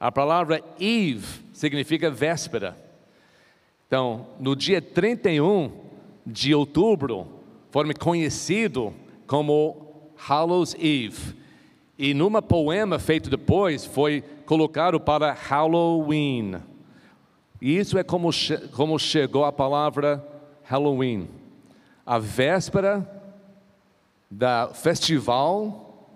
A 0.00 0.10
palavra 0.10 0.62
Eve 0.80 1.26
significa 1.52 2.10
véspera. 2.10 2.74
Então, 3.86 4.28
no 4.40 4.56
dia 4.56 4.80
31 4.80 5.70
de 6.26 6.54
outubro, 6.54 7.26
foi 7.70 7.92
conhecido 7.94 8.94
como 9.26 10.10
Hallows 10.16 10.74
Eve. 10.74 11.36
E 11.98 12.14
numa 12.14 12.40
poema 12.40 12.98
feito 12.98 13.28
depois, 13.28 13.84
foi 13.84 14.22
colocado 14.44 14.98
para 14.98 15.32
Halloween. 15.32 16.56
E 17.60 17.76
isso 17.76 17.98
é 17.98 18.02
como, 18.02 18.30
como 18.72 18.98
chegou 18.98 19.44
a 19.44 19.52
palavra 19.52 20.26
Halloween. 20.64 21.28
A 22.04 22.18
véspera 22.18 23.15
da 24.30 24.68
festival 24.74 26.10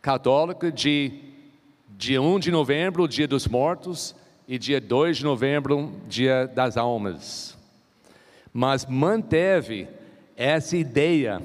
católico 0.00 0.70
de 0.70 1.12
dia 1.88 2.22
1 2.22 2.38
de 2.38 2.50
novembro, 2.50 3.08
dia 3.08 3.26
dos 3.26 3.48
mortos, 3.48 4.14
e 4.46 4.58
dia 4.58 4.80
2 4.80 5.18
de 5.18 5.24
novembro, 5.24 5.92
dia 6.08 6.46
das 6.46 6.76
almas. 6.76 7.58
Mas 8.52 8.86
manteve 8.86 9.88
essa 10.36 10.76
ideia 10.76 11.42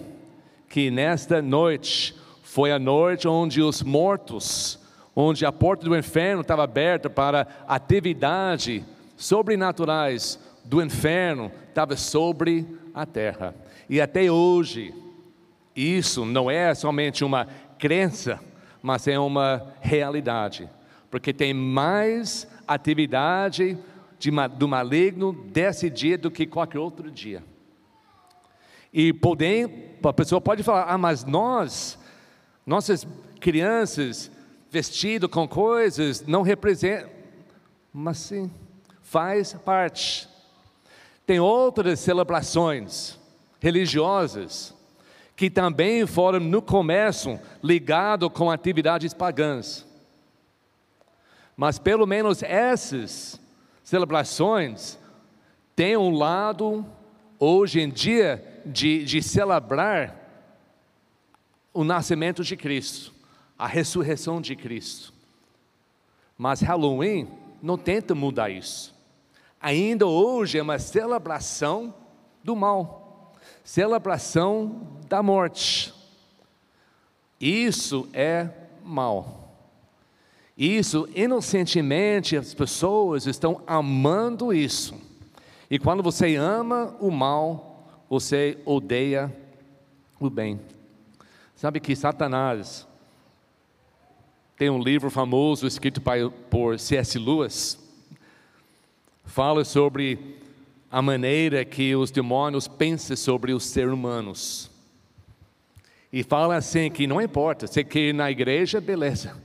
que 0.70 0.90
nesta 0.90 1.42
noite 1.42 2.16
foi 2.44 2.72
a 2.72 2.80
noite 2.80 3.28
onde 3.28 3.62
os 3.62 3.82
mortos, 3.82 4.80
onde 5.16 5.46
a 5.46 5.52
porta 5.52 5.86
do 5.86 5.98
inferno 5.98 6.42
estava 6.42 6.64
aberta 6.64 7.10
para 7.10 7.48
atividade 7.68 8.86
sobrenaturais 9.18 10.40
do 10.64 10.82
inferno 10.82 11.52
estava 11.68 11.98
sobre 11.98 12.66
a 12.94 13.06
terra. 13.06 13.56
E 13.90 14.00
até 14.00 14.32
hoje, 14.32 14.94
isso 15.76 16.26
não 16.26 16.50
é 16.50 16.74
somente 16.76 17.24
uma 17.24 17.48
crença, 17.80 18.40
mas 18.82 19.08
é 19.08 19.18
uma 19.18 19.74
realidade, 19.82 20.70
porque 21.10 21.34
tem 21.34 21.54
mais 21.54 22.48
atividade 22.68 23.78
de, 24.20 24.32
do 24.58 24.68
maligno 24.68 25.34
desse 25.34 25.90
dia 25.90 26.18
do 26.18 26.32
que 26.32 26.46
qualquer 26.46 26.80
outro 26.80 27.10
dia. 27.10 27.44
E 28.92 29.12
poder, 29.12 29.98
a 30.04 30.14
pessoa 30.14 30.40
pode 30.40 30.62
falar, 30.64 30.84
ah, 30.84 30.98
mas 30.98 31.24
nós, 31.24 31.98
nossas 32.66 33.08
crianças 33.40 34.32
vestidas 34.70 35.30
com 35.30 35.48
coisas, 35.48 36.26
não 36.26 36.42
representam, 36.42 37.10
mas 37.92 38.18
sim, 38.18 38.52
faz 39.02 39.54
parte. 39.54 40.28
Tem 41.26 41.40
outras 41.40 42.00
celebrações 42.00 43.20
religiosas 43.60 44.73
que 45.36 45.50
também 45.50 46.06
foram 46.06 46.40
no 46.40 46.62
começo 46.62 47.40
ligados 47.62 48.30
com 48.34 48.52
atividades 48.52 49.14
pagãs. 49.14 49.86
Mas 51.56 51.80
pelo 51.80 52.06
menos 52.06 52.44
essas 52.44 53.40
celebrações 53.84 54.98
têm 55.76 55.98
um 55.98 56.16
lado, 56.16 56.86
hoje 57.40 57.80
em 57.80 57.90
dia, 57.90 58.62
de, 58.66 59.04
de 59.04 59.22
celebrar 59.22 60.20
o 61.74 61.84
nascimento 61.84 62.44
de 62.44 62.56
Cristo, 62.56 63.14
a 63.58 63.68
ressurreição 63.68 64.40
de 64.40 64.56
Cristo. 64.56 65.14
Mas 66.38 66.62
Halloween 66.62 67.28
não 67.62 67.78
tenta 67.78 68.14
mudar 68.14 68.50
isso. 68.50 68.94
Ainda 69.60 70.06
hoje 70.06 70.58
é 70.58 70.62
uma 70.62 70.78
celebração 70.78 71.94
do 72.44 72.56
mal 72.56 73.03
celebração 73.64 75.00
da 75.08 75.24
morte. 75.24 75.94
Isso 77.40 78.08
é 78.14 78.50
mal. 78.84 79.56
Isso, 80.58 81.10
inocentemente, 81.16 82.38
as 82.38 82.54
pessoas 82.54 83.26
estão 83.26 83.62
amando 83.66 84.54
isso. 84.54 84.96
E 85.70 85.80
quando 85.80 86.04
você 86.04 86.36
ama 86.36 86.96
o 87.00 87.10
mal, 87.10 87.88
você 88.08 88.60
odeia 88.66 89.36
o 90.20 90.30
bem. 90.30 90.60
Sabe 91.56 91.80
que 91.80 91.96
Satanás 91.96 92.88
tem 94.58 94.70
um 94.70 94.82
livro 94.82 95.10
famoso 95.10 95.66
escrito 95.66 96.02
por 96.50 96.80
C.S. 96.80 97.18
Lewis, 97.18 97.80
fala 99.26 99.66
sobre 99.66 100.38
a 100.94 101.02
maneira 101.02 101.66
que 101.66 101.96
os 101.96 102.12
demônios 102.12 102.68
pensam 102.68 103.18
sobre 103.18 103.52
os 103.52 103.66
seres 103.66 103.92
humanos. 103.92 104.70
E 106.12 106.22
fala 106.22 106.56
assim 106.56 106.92
que 106.92 107.08
não 107.08 107.20
importa, 107.20 107.66
você 107.66 107.84
quer 107.84 108.10
ir 108.10 108.14
na 108.14 108.30
igreja, 108.30 108.80
beleza. 108.80 109.36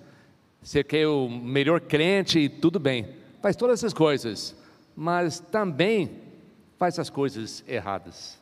Você 0.63 0.85
quer 0.85 1.09
o 1.09 1.27
melhor 1.27 1.81
crente, 1.81 2.51
tudo 2.51 2.79
bem. 2.79 3.09
Faz 3.41 3.57
todas 3.57 3.79
essas 3.81 3.95
coisas, 3.95 4.55
mas 4.95 5.41
também 5.41 6.11
faz 6.77 6.99
as 6.99 7.09
coisas 7.09 7.65
erradas. 7.67 8.39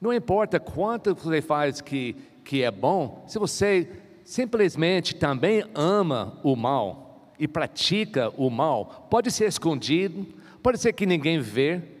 Não 0.00 0.14
importa 0.14 0.60
quanto 0.60 1.16
você 1.16 1.42
faz 1.42 1.80
que, 1.80 2.14
que 2.44 2.62
é 2.62 2.70
bom, 2.70 3.24
se 3.26 3.40
você 3.40 3.90
simplesmente 4.24 5.16
também 5.16 5.64
ama 5.74 6.38
o 6.44 6.54
mal 6.54 7.32
e 7.40 7.48
pratica 7.48 8.32
o 8.36 8.48
mal, 8.48 9.08
pode 9.10 9.32
ser 9.32 9.48
escondido, 9.48 10.24
pode 10.62 10.78
ser 10.78 10.92
que 10.92 11.04
ninguém 11.04 11.40
vê, 11.40 11.98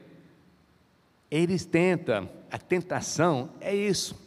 eles 1.30 1.64
tentam, 1.64 2.28
a 2.50 2.58
tentação 2.58 3.50
é 3.60 3.74
isso, 3.74 4.18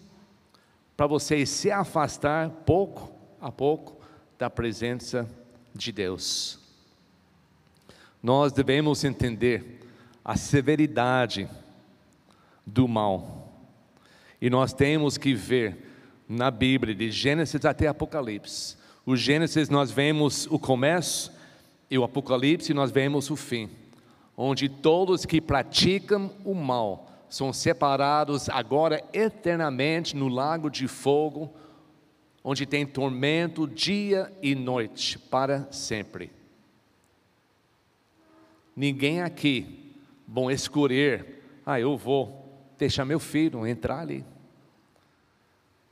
para 0.95 1.07
vocês 1.07 1.49
se 1.49 1.69
afastar 1.69 2.49
pouco 2.49 3.11
a 3.41 3.51
pouco 3.51 4.01
da 4.37 4.49
presença 4.49 5.29
de 5.73 5.91
Deus. 5.91 6.59
Nós 8.21 8.53
devemos 8.53 9.03
entender 9.03 9.81
a 10.23 10.37
severidade 10.37 11.49
do 12.65 12.87
mal. 12.87 13.51
E 14.39 14.49
nós 14.49 14.71
temos 14.71 15.17
que 15.17 15.33
ver 15.33 15.77
na 16.27 16.49
Bíblia, 16.49 16.95
de 16.95 17.11
Gênesis 17.11 17.65
até 17.65 17.87
Apocalipse. 17.87 18.77
O 19.05 19.17
Gênesis 19.17 19.67
nós 19.67 19.91
vemos 19.91 20.47
o 20.47 20.57
começo 20.57 21.33
e 21.89 21.97
o 21.97 22.03
Apocalipse 22.03 22.73
nós 22.73 22.91
vemos 22.91 23.29
o 23.29 23.35
fim. 23.35 23.69
Onde 24.35 24.67
todos 24.67 25.25
que 25.25 25.39
praticam 25.39 26.31
o 26.43 26.53
mal 26.53 27.09
são 27.29 27.51
separados 27.51 28.47
agora 28.49 29.03
eternamente 29.11 30.15
no 30.15 30.27
lago 30.27 30.69
de 30.69 30.87
fogo, 30.87 31.51
onde 32.43 32.65
tem 32.65 32.85
tormento 32.85 33.67
dia 33.67 34.31
e 34.41 34.53
noite 34.53 35.17
para 35.17 35.67
sempre. 35.71 36.31
Ninguém 38.75 39.21
aqui 39.21 39.95
vão 40.27 40.49
escolher, 40.49 41.43
ah, 41.65 41.79
eu 41.79 41.97
vou 41.97 42.43
deixar 42.77 43.05
meu 43.05 43.19
filho 43.19 43.65
entrar 43.65 43.99
ali. 43.99 44.25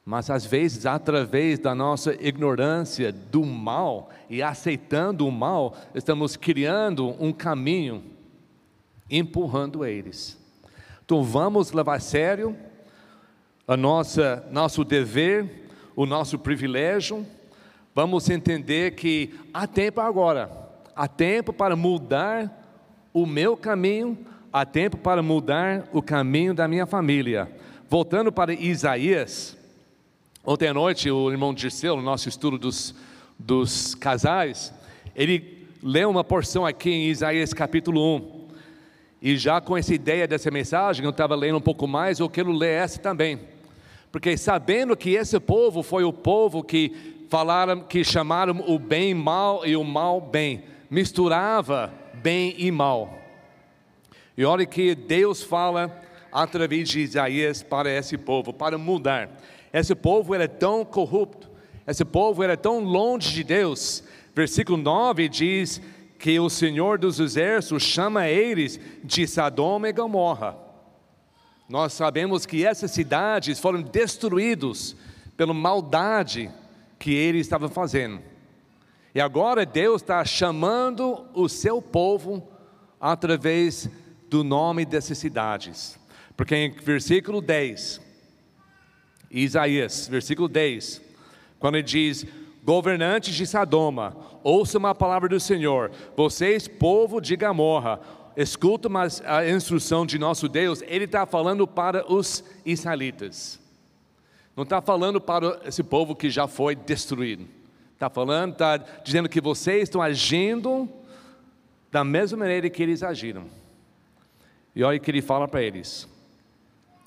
Mas 0.03 0.29
às 0.29 0.45
vezes, 0.45 0.85
através 0.85 1.59
da 1.59 1.75
nossa 1.75 2.13
ignorância 2.13 3.11
do 3.11 3.45
mal 3.45 4.09
e 4.29 4.41
aceitando 4.41 5.27
o 5.27 5.31
mal, 5.31 5.77
estamos 5.93 6.35
criando 6.35 7.15
um 7.23 7.31
caminho, 7.31 8.03
empurrando 9.11 9.85
eles. 9.85 10.39
Então 11.05 11.21
vamos 11.23 11.71
levar 11.71 11.97
a 11.97 11.99
sério 11.99 12.55
a 13.67 13.77
nossa 13.77 14.47
nosso 14.51 14.83
dever, 14.83 15.69
o 15.95 16.05
nosso 16.05 16.39
privilégio. 16.39 17.25
Vamos 17.93 18.29
entender 18.29 18.95
que 18.95 19.33
há 19.53 19.67
tempo 19.67 20.01
agora, 20.01 20.49
há 20.95 21.07
tempo 21.07 21.51
para 21.51 21.75
mudar 21.75 22.57
o 23.13 23.25
meu 23.25 23.57
caminho, 23.57 24.17
há 24.51 24.65
tempo 24.65 24.97
para 24.97 25.21
mudar 25.21 25.87
o 25.91 26.01
caminho 26.01 26.53
da 26.53 26.67
minha 26.67 26.85
família. 26.85 27.51
Voltando 27.89 28.31
para 28.31 28.53
Isaías, 28.53 29.57
Ontem 30.43 30.69
à 30.69 30.73
noite, 30.73 31.11
o 31.11 31.29
irmão 31.29 31.53
Dirceu, 31.53 31.95
no 31.95 32.01
nosso 32.01 32.27
estudo 32.27 32.57
dos, 32.57 32.95
dos 33.37 33.93
casais, 33.93 34.73
ele 35.15 35.67
leu 35.83 36.09
uma 36.09 36.23
porção 36.23 36.65
aqui 36.65 36.89
em 36.89 37.09
Isaías 37.09 37.53
capítulo 37.53 38.15
1. 38.15 38.40
E 39.21 39.37
já 39.37 39.61
com 39.61 39.77
essa 39.77 39.93
ideia 39.93 40.27
dessa 40.27 40.49
mensagem, 40.49 41.05
eu 41.05 41.11
estava 41.11 41.35
lendo 41.35 41.57
um 41.57 41.61
pouco 41.61 41.87
mais, 41.87 42.19
eu 42.19 42.29
quero 42.29 42.51
ler 42.51 42.71
essa 42.71 42.99
também. 42.99 43.39
Porque 44.11 44.35
sabendo 44.35 44.97
que 44.97 45.11
esse 45.11 45.39
povo 45.39 45.83
foi 45.83 46.03
o 46.03 46.11
povo 46.11 46.63
que 46.63 47.25
falaram, 47.29 47.81
que 47.81 48.03
chamaram 48.03 48.63
o 48.67 48.79
bem 48.79 49.13
mal 49.13 49.65
e 49.65 49.75
o 49.75 49.83
mal 49.83 50.19
bem, 50.19 50.63
misturava 50.89 51.93
bem 52.15 52.55
e 52.57 52.71
mal. 52.71 53.19
E 54.35 54.43
olha 54.43 54.65
que 54.65 54.95
Deus 54.95 55.43
fala 55.43 55.95
através 56.31 56.89
de 56.89 57.01
Isaías 57.01 57.61
para 57.61 57.91
esse 57.91 58.17
povo, 58.17 58.51
para 58.51 58.77
mudar. 58.77 59.29
Esse 59.71 59.93
povo 59.93 60.33
era 60.33 60.47
tão 60.47 60.83
corrupto, 60.83 61.49
esse 61.87 62.03
povo 62.03 62.43
era 62.43 62.57
tão 62.57 62.79
longe 62.79 63.31
de 63.33 63.43
Deus. 63.43 64.03
Versículo 64.33 64.77
9 64.77 65.29
diz 65.29 65.81
que 66.21 66.39
o 66.39 66.51
Senhor 66.51 66.99
dos 66.99 67.19
Exércitos 67.19 67.81
chama 67.81 68.27
eles 68.27 68.79
de 69.03 69.25
Sodoma 69.25 69.89
e 69.89 69.91
Gomorra. 69.91 70.55
Nós 71.67 71.93
sabemos 71.93 72.45
que 72.45 72.63
essas 72.63 72.91
cidades 72.91 73.59
foram 73.59 73.81
destruídas 73.81 74.95
pela 75.35 75.51
maldade 75.51 76.51
que 76.99 77.11
eles 77.11 77.47
estavam 77.47 77.69
fazendo. 77.69 78.21
E 79.15 79.19
agora 79.19 79.65
Deus 79.65 80.03
está 80.03 80.23
chamando 80.23 81.25
o 81.33 81.49
seu 81.49 81.81
povo 81.81 82.47
através 82.99 83.89
do 84.29 84.43
nome 84.43 84.85
dessas 84.85 85.17
cidades. 85.17 85.99
Porque 86.37 86.55
em 86.55 86.69
versículo 86.69 87.41
10, 87.41 87.99
Isaías, 89.31 90.07
versículo 90.07 90.47
10, 90.47 91.01
quando 91.57 91.77
ele 91.77 91.83
diz: 91.83 92.27
Governantes 92.63 93.33
de 93.33 93.47
Sadoma, 93.47 94.15
ouçam 94.43 94.85
a 94.85 94.93
palavra 94.93 95.27
do 95.27 95.39
Senhor, 95.39 95.91
vocês, 96.15 96.67
povo 96.67 97.19
de 97.19 97.35
Gamorra, 97.35 97.99
escutam 98.37 98.91
a 99.25 99.49
instrução 99.49 100.05
de 100.05 100.19
nosso 100.19 100.47
Deus, 100.47 100.83
ele 100.85 101.05
está 101.05 101.25
falando 101.25 101.67
para 101.67 102.11
os 102.11 102.43
israelitas, 102.63 103.59
não 104.55 104.63
está 104.63 104.79
falando 104.79 105.19
para 105.19 105.59
esse 105.65 105.81
povo 105.81 106.15
que 106.15 106.29
já 106.29 106.47
foi 106.47 106.75
destruído, 106.75 107.47
está 107.93 108.09
falando, 108.11 108.53
está 108.53 108.77
dizendo 108.77 109.27
que 109.27 109.41
vocês 109.41 109.83
estão 109.83 110.01
agindo 110.01 110.87
da 111.91 112.03
mesma 112.03 112.37
maneira 112.37 112.69
que 112.69 112.83
eles 112.83 113.01
agiram, 113.01 113.45
e 114.75 114.83
olha 114.83 114.99
o 114.99 115.01
que 115.01 115.09
ele 115.09 115.21
fala 115.21 115.47
para 115.47 115.63
eles, 115.63 116.07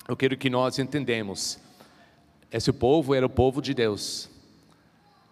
eu 0.05 0.17
quero 0.17 0.37
que 0.37 0.49
nós 0.49 0.77
entendemos, 0.79 1.57
esse 2.51 2.73
povo 2.73 3.15
era 3.15 3.25
o 3.25 3.29
povo 3.29 3.61
de 3.61 3.73
Deus. 3.73 4.34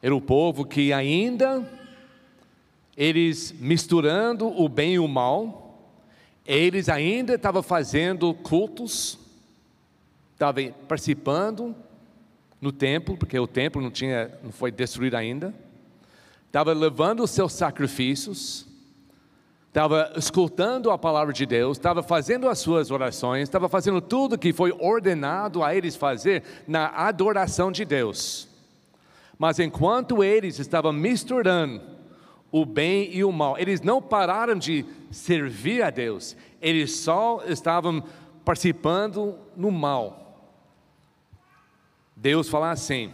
Era 0.03 0.13
o 0.13 0.19
povo 0.19 0.65
que 0.65 0.91
ainda 0.91 1.65
eles 2.97 3.55
misturando 3.57 4.47
o 4.49 4.67
bem 4.67 4.95
e 4.95 4.99
o 4.99 5.07
mal, 5.07 5.81
eles 6.45 6.89
ainda 6.89 7.35
estavam 7.35 7.63
fazendo 7.63 8.33
cultos, 8.33 9.17
estavam 10.33 10.73
participando 10.89 11.73
no 12.59 12.73
templo, 12.73 13.15
porque 13.15 13.39
o 13.39 13.47
templo 13.47 13.81
não 13.81 13.89
tinha, 13.89 14.37
não 14.43 14.51
foi 14.51 14.73
destruído 14.73 15.15
ainda, 15.15 15.55
estava 16.47 16.73
levando 16.73 17.23
os 17.23 17.31
seus 17.31 17.53
sacrifícios, 17.53 18.67
estava 19.69 20.11
escutando 20.17 20.91
a 20.91 20.97
palavra 20.97 21.31
de 21.31 21.45
Deus, 21.45 21.77
estava 21.77 22.03
fazendo 22.03 22.49
as 22.49 22.59
suas 22.59 22.91
orações, 22.91 23.43
estava 23.43 23.69
fazendo 23.69 24.01
tudo 24.01 24.37
que 24.37 24.51
foi 24.51 24.75
ordenado 24.77 25.63
a 25.63 25.73
eles 25.73 25.95
fazer 25.95 26.43
na 26.67 26.89
adoração 26.89 27.71
de 27.71 27.85
Deus. 27.85 28.51
Mas 29.43 29.59
enquanto 29.59 30.23
eles 30.23 30.57
estavam 30.57 30.93
misturando 30.93 31.81
o 32.49 32.65
bem 32.65 33.13
e 33.13 33.25
o 33.25 33.31
mal, 33.33 33.59
eles 33.59 33.81
não 33.81 34.01
pararam 34.01 34.57
de 34.57 34.85
servir 35.11 35.83
a 35.83 35.89
Deus, 35.89 36.33
eles 36.61 36.95
só 36.95 37.43
estavam 37.45 38.01
participando 38.45 39.37
no 39.53 39.69
mal. 39.69 40.49
Deus 42.15 42.47
fala 42.47 42.71
assim: 42.71 43.11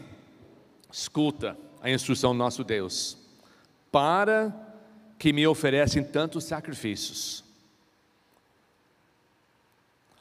escuta 0.91 1.57
a 1.81 1.89
instrução 1.89 2.31
do 2.33 2.37
nosso 2.37 2.63
Deus, 2.63 3.17
para 3.91 4.53
que 5.17 5.33
me 5.33 5.47
oferecem 5.47 6.03
tantos 6.03 6.43
sacrifícios. 6.43 7.43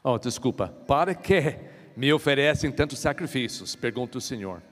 Oh, 0.03 0.17
desculpa, 0.17 0.69
para 0.87 1.13
que 1.13 1.55
me 1.95 2.11
oferecem 2.11 2.71
tantos 2.71 2.97
sacrifícios? 2.97 3.75
Pergunta 3.75 4.17
o 4.17 4.21
Senhor. 4.21 4.63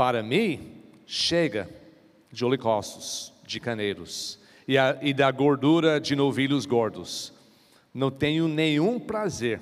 Para 0.00 0.22
mim, 0.22 0.78
chega 1.06 1.68
de 2.32 2.42
holocaustos, 2.42 3.34
de 3.46 3.60
caneiros 3.60 4.38
e, 4.66 4.78
a, 4.78 4.96
e 5.02 5.12
da 5.12 5.30
gordura 5.30 6.00
de 6.00 6.16
novilhos 6.16 6.64
gordos. 6.64 7.34
Não 7.92 8.10
tenho 8.10 8.48
nenhum 8.48 8.98
prazer 8.98 9.60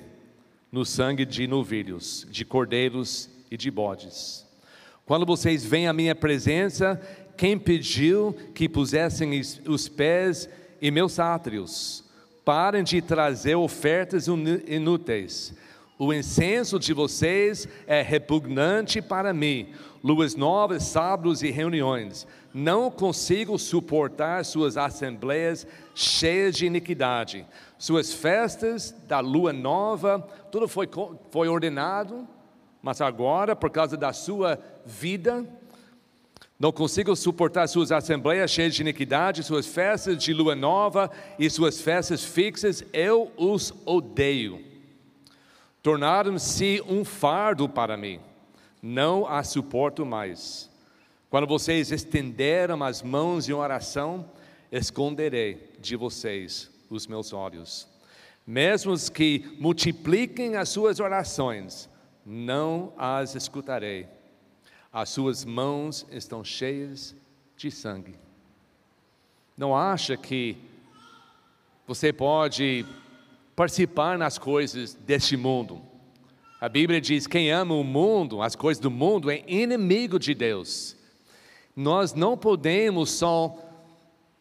no 0.71 0.85
sangue 0.85 1.25
de 1.25 1.45
novilhos, 1.45 2.25
de 2.31 2.45
cordeiros 2.45 3.29
e 3.51 3.57
de 3.57 3.69
bodes. 3.69 4.47
Quando 5.05 5.25
vocês 5.25 5.65
vêm 5.65 5.89
à 5.89 5.91
minha 5.91 6.15
presença 6.15 6.95
quem 7.35 7.59
pediu 7.59 8.33
que 8.55 8.69
pusessem 8.69 9.41
os 9.67 9.89
pés 9.89 10.47
em 10.81 10.89
meus 10.89 11.19
átrios? 11.19 12.05
Parem 12.45 12.85
de 12.85 13.01
trazer 13.01 13.55
ofertas 13.55 14.27
inúteis. 14.27 15.53
O 16.01 16.13
incenso 16.13 16.79
de 16.79 16.93
vocês 16.93 17.67
é 17.85 18.01
repugnante 18.01 19.01
para 19.01 19.33
mim. 19.33 19.73
Luas 20.01 20.33
novas, 20.33 20.83
sábados 20.83 21.43
e 21.43 21.51
reuniões. 21.51 22.25
Não 22.53 22.89
consigo 22.89 23.59
suportar 23.59 24.45
suas 24.45 24.77
assembleias 24.77 25.67
cheias 25.93 26.55
de 26.55 26.65
iniquidade. 26.65 27.45
Suas 27.77 28.13
festas 28.13 28.95
da 29.09 29.19
lua 29.19 29.51
nova, 29.51 30.25
tudo 30.49 30.69
foi, 30.69 30.87
foi 31.31 31.49
ordenado, 31.49 32.25
mas 32.81 33.01
agora, 33.01 33.53
por 33.53 33.69
causa 33.69 33.97
da 33.97 34.13
sua 34.13 34.57
vida, 34.85 35.45
não 36.57 36.71
consigo 36.71 37.13
suportar 37.13 37.67
suas 37.67 37.91
assembleias 37.91 38.49
cheias 38.49 38.73
de 38.73 38.83
iniquidade, 38.83 39.43
suas 39.43 39.67
festas 39.67 40.23
de 40.23 40.33
lua 40.33 40.55
nova 40.55 41.11
e 41.37 41.49
suas 41.49 41.81
festas 41.81 42.23
fixas, 42.23 42.85
eu 42.93 43.33
os 43.35 43.73
odeio. 43.85 44.68
Tornaram-se 45.81 46.83
um 46.87 47.05
fardo 47.05 47.67
para 47.69 47.95
mim, 47.95 48.19
não 48.81 49.27
as 49.27 49.47
suporto 49.47 50.05
mais. 50.05 50.69
Quando 51.29 51.47
vocês 51.47 51.91
estenderam 51.91 52.83
as 52.83 53.01
mãos 53.01 53.47
em 53.47 53.53
oração, 53.53 54.29
esconderei 54.71 55.71
de 55.79 55.95
vocês 55.95 56.69
os 56.89 57.07
meus 57.07 57.33
olhos. 57.33 57.87
Mesmo 58.45 58.91
os 58.91 59.09
que 59.09 59.55
multipliquem 59.59 60.55
as 60.55 60.69
suas 60.69 60.99
orações, 60.99 61.87
não 62.25 62.93
as 62.97 63.35
escutarei 63.35 64.07
as 64.91 65.09
suas 65.09 65.45
mãos 65.45 66.05
estão 66.09 66.43
cheias 66.43 67.15
de 67.55 67.69
sangue. 67.69 68.15
Não 69.55 69.75
acha 69.75 70.17
que 70.17 70.57
você 71.85 72.11
pode 72.11 72.85
participar 73.59 74.17
nas 74.17 74.37
coisas 74.37 74.93
deste 74.93 75.35
mundo? 75.35 75.81
A 76.61 76.69
Bíblia 76.69 77.01
diz: 77.01 77.27
quem 77.27 77.51
ama 77.51 77.75
o 77.75 77.83
mundo, 77.83 78.41
as 78.41 78.55
coisas 78.55 78.81
do 78.81 78.89
mundo, 78.89 79.29
é 79.29 79.43
inimigo 79.47 80.17
de 80.17 80.33
Deus. 80.33 80.95
Nós 81.75 82.13
não 82.13 82.37
podemos 82.37 83.11
só 83.11 83.53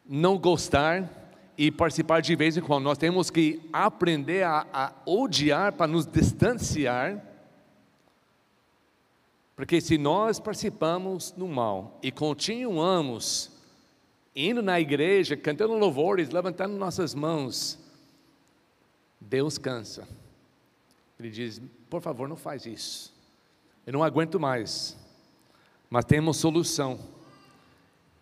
não 0.09 0.39
gostar 0.39 1.35
e 1.59 1.69
participar 1.69 2.23
de 2.23 2.37
vez 2.37 2.57
em 2.57 2.61
quando. 2.61 2.85
Nós 2.85 2.97
temos 2.97 3.29
que 3.29 3.61
aprender 3.73 4.45
a, 4.45 4.64
a 4.73 4.93
odiar 5.05 5.73
para 5.73 5.89
nos 5.89 6.07
distanciar. 6.07 7.21
Porque 9.57 9.81
se 9.81 9.99
nós 9.99 10.39
participamos 10.39 11.35
no 11.37 11.49
mal 11.49 11.99
e 12.05 12.12
continuamos 12.12 13.51
indo 14.37 14.62
na 14.62 14.79
igreja, 14.79 15.37
cantando 15.37 15.75
louvores, 15.75 16.31
levantando 16.31 16.77
nossas 16.77 17.16
mãos, 17.16 17.88
Deus 19.29 19.59
cansa. 19.59 20.09
Ele 21.18 21.31
diz: 21.31 21.61
por 21.91 22.01
favor, 22.01 22.29
não 22.29 22.37
faz 22.37 22.66
isso. 22.66 23.14
Eu 23.87 23.93
não 23.93 24.03
aguento 24.03 24.39
mais. 24.39 24.97
Mas 25.91 26.05
temos 26.05 26.37
solução. 26.37 26.99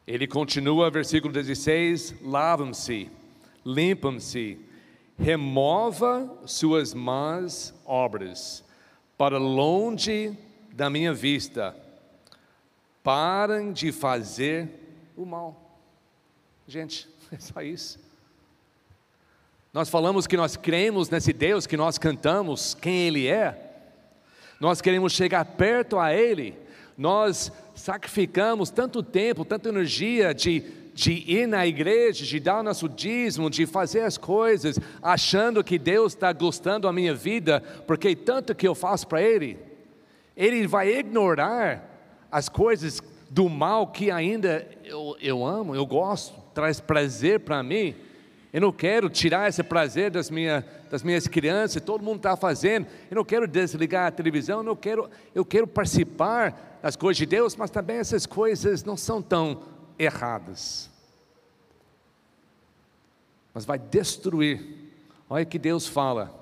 Ele 0.07 0.27
continua, 0.27 0.91
versículo 0.91 1.33
16: 1.33 2.15
lavam-se 2.23 3.11
limpam-se, 3.67 4.61
remova 5.19 6.33
suas 6.47 6.95
más 6.95 7.75
obras, 7.85 8.65
para 9.19 9.39
longe 9.39 10.39
da 10.73 10.89
minha 10.89 11.13
vista, 11.13 11.75
parem 13.03 13.73
de 13.73 13.91
fazer 13.91 14.69
o 15.17 15.27
mal. 15.27 15.81
Gente, 16.69 17.09
é 17.33 17.41
só 17.41 17.61
isso. 17.61 17.99
Nós 19.77 19.91
falamos 19.91 20.27
que 20.27 20.39
nós 20.39 20.57
cremos 20.57 21.11
nesse 21.11 21.35
Deus 21.35 21.67
que 21.67 21.77
nós 21.77 21.99
cantamos, 21.99 22.73
quem 22.73 23.07
Ele 23.09 23.29
é. 23.29 23.75
Nós 24.59 24.81
queremos 24.81 25.13
chegar 25.13 25.45
perto 25.45 25.99
a 25.99 26.15
Ele. 26.15 26.57
Nós 26.97 27.53
sacrificamos 27.75 28.71
tanto 28.71 29.03
tempo, 29.03 29.45
tanta 29.45 29.69
energia 29.69 30.33
de 30.33 30.87
de 30.95 31.13
ir 31.31 31.47
na 31.47 31.67
igreja, 31.67 32.25
de 32.25 32.41
dar 32.41 32.61
o 32.61 32.63
nosso 32.63 32.89
dízimo, 32.89 33.51
de 33.51 33.67
fazer 33.67 34.01
as 34.01 34.17
coisas, 34.17 34.81
achando 35.03 35.63
que 35.63 35.79
Deus 35.79 36.15
está 36.15 36.33
gostando 36.33 36.87
da 36.87 36.93
minha 36.95 37.15
vida, 37.15 37.63
porque 37.87 38.17
tanto 38.17 38.55
que 38.55 38.67
eu 38.67 38.75
faço 38.75 39.07
para 39.07 39.21
Ele, 39.21 39.59
Ele 40.35 40.67
vai 40.67 40.89
ignorar 40.89 42.27
as 42.33 42.49
coisas 42.49 43.03
do 43.29 43.47
mal 43.51 43.89
que 43.89 44.11
ainda 44.11 44.67
eu, 44.83 45.19
eu 45.21 45.45
amo, 45.45 45.75
eu 45.75 45.85
gosto, 45.85 46.33
traz 46.55 46.81
prazer 46.81 47.41
para 47.41 47.63
mim. 47.63 47.95
Eu 48.57 48.63
não 48.63 48.73
quero 48.73 49.11
tirar 49.11 49.51
esse 49.51 49.63
prazer 49.63 50.11
das, 50.11 50.31
minha, 50.31 50.65
das 50.91 51.03
minhas 51.03 51.29
crianças, 51.29 51.83
todo 51.83 52.03
mundo 52.03 52.17
está 52.17 52.39
fazendo. 52.39 52.87
Eu 53.11 53.17
não 53.17 53.23
quero 53.23 53.47
desligar 53.47 54.07
a 54.07 54.11
televisão, 54.11 54.61
eu, 54.61 54.63
não 54.63 54.75
quero, 54.75 55.11
eu 55.35 55.45
quero 55.45 55.67
participar 55.67 56.79
das 56.81 56.97
coisas 56.97 57.19
de 57.19 57.27
Deus, 57.27 57.55
mas 57.55 57.71
também 57.71 57.99
essas 57.99 58.25
coisas 58.25 58.83
não 58.83 58.97
são 58.97 59.21
tão 59.21 59.63
erradas. 59.99 60.89
Mas 63.53 63.67
vai 63.67 63.79
destruir. 63.79 64.91
Olha 65.29 65.45
que 65.45 65.59
Deus 65.59 65.87
fala. 65.87 66.35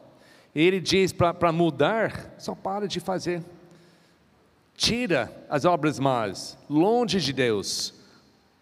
Ele 0.55 0.79
diz 0.79 1.13
para 1.13 1.51
mudar, 1.51 2.33
só 2.39 2.55
para 2.55 2.87
de 2.87 3.01
fazer. 3.01 3.43
Tira 4.77 5.33
as 5.51 5.65
obras 5.65 5.99
más, 5.99 6.57
longe 6.71 7.19
de 7.19 7.33
Deus. 7.33 7.93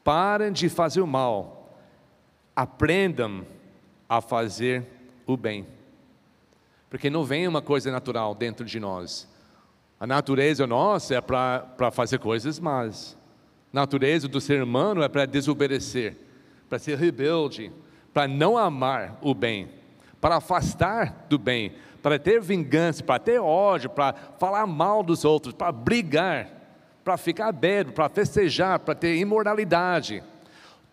Parem 0.02 0.50
de 0.50 0.70
fazer 0.70 1.02
o 1.02 1.06
mal. 1.06 1.61
Aprendam 2.54 3.46
a 4.08 4.20
fazer 4.20 4.84
o 5.26 5.36
bem. 5.36 5.66
Porque 6.90 7.08
não 7.08 7.24
vem 7.24 7.48
uma 7.48 7.62
coisa 7.62 7.90
natural 7.90 8.34
dentro 8.34 8.64
de 8.64 8.78
nós. 8.78 9.28
A 9.98 10.06
natureza 10.06 10.66
nossa 10.66 11.14
é 11.14 11.20
para 11.20 11.90
fazer 11.90 12.18
coisas 12.18 12.58
más 12.58 13.16
natureza 13.72 14.28
do 14.28 14.40
ser 14.40 14.62
humano 14.62 15.02
é 15.02 15.08
para 15.08 15.24
desobedecer, 15.24 16.16
para 16.68 16.78
ser 16.78 16.98
rebelde, 16.98 17.72
para 18.12 18.28
não 18.28 18.58
amar 18.58 19.18
o 19.22 19.34
bem, 19.34 19.70
para 20.20 20.36
afastar 20.36 21.26
do 21.28 21.38
bem, 21.38 21.72
para 22.02 22.18
ter 22.18 22.40
vingança, 22.40 23.02
para 23.02 23.18
ter 23.18 23.40
ódio, 23.40 23.88
para 23.88 24.12
falar 24.38 24.66
mal 24.66 25.02
dos 25.02 25.24
outros, 25.24 25.54
para 25.54 25.72
brigar, 25.72 26.48
para 27.02 27.16
ficar 27.16 27.50
bêbado, 27.50 27.94
para 27.94 28.08
festejar, 28.08 28.78
para 28.80 28.94
ter 28.94 29.16
imoralidade. 29.16 30.22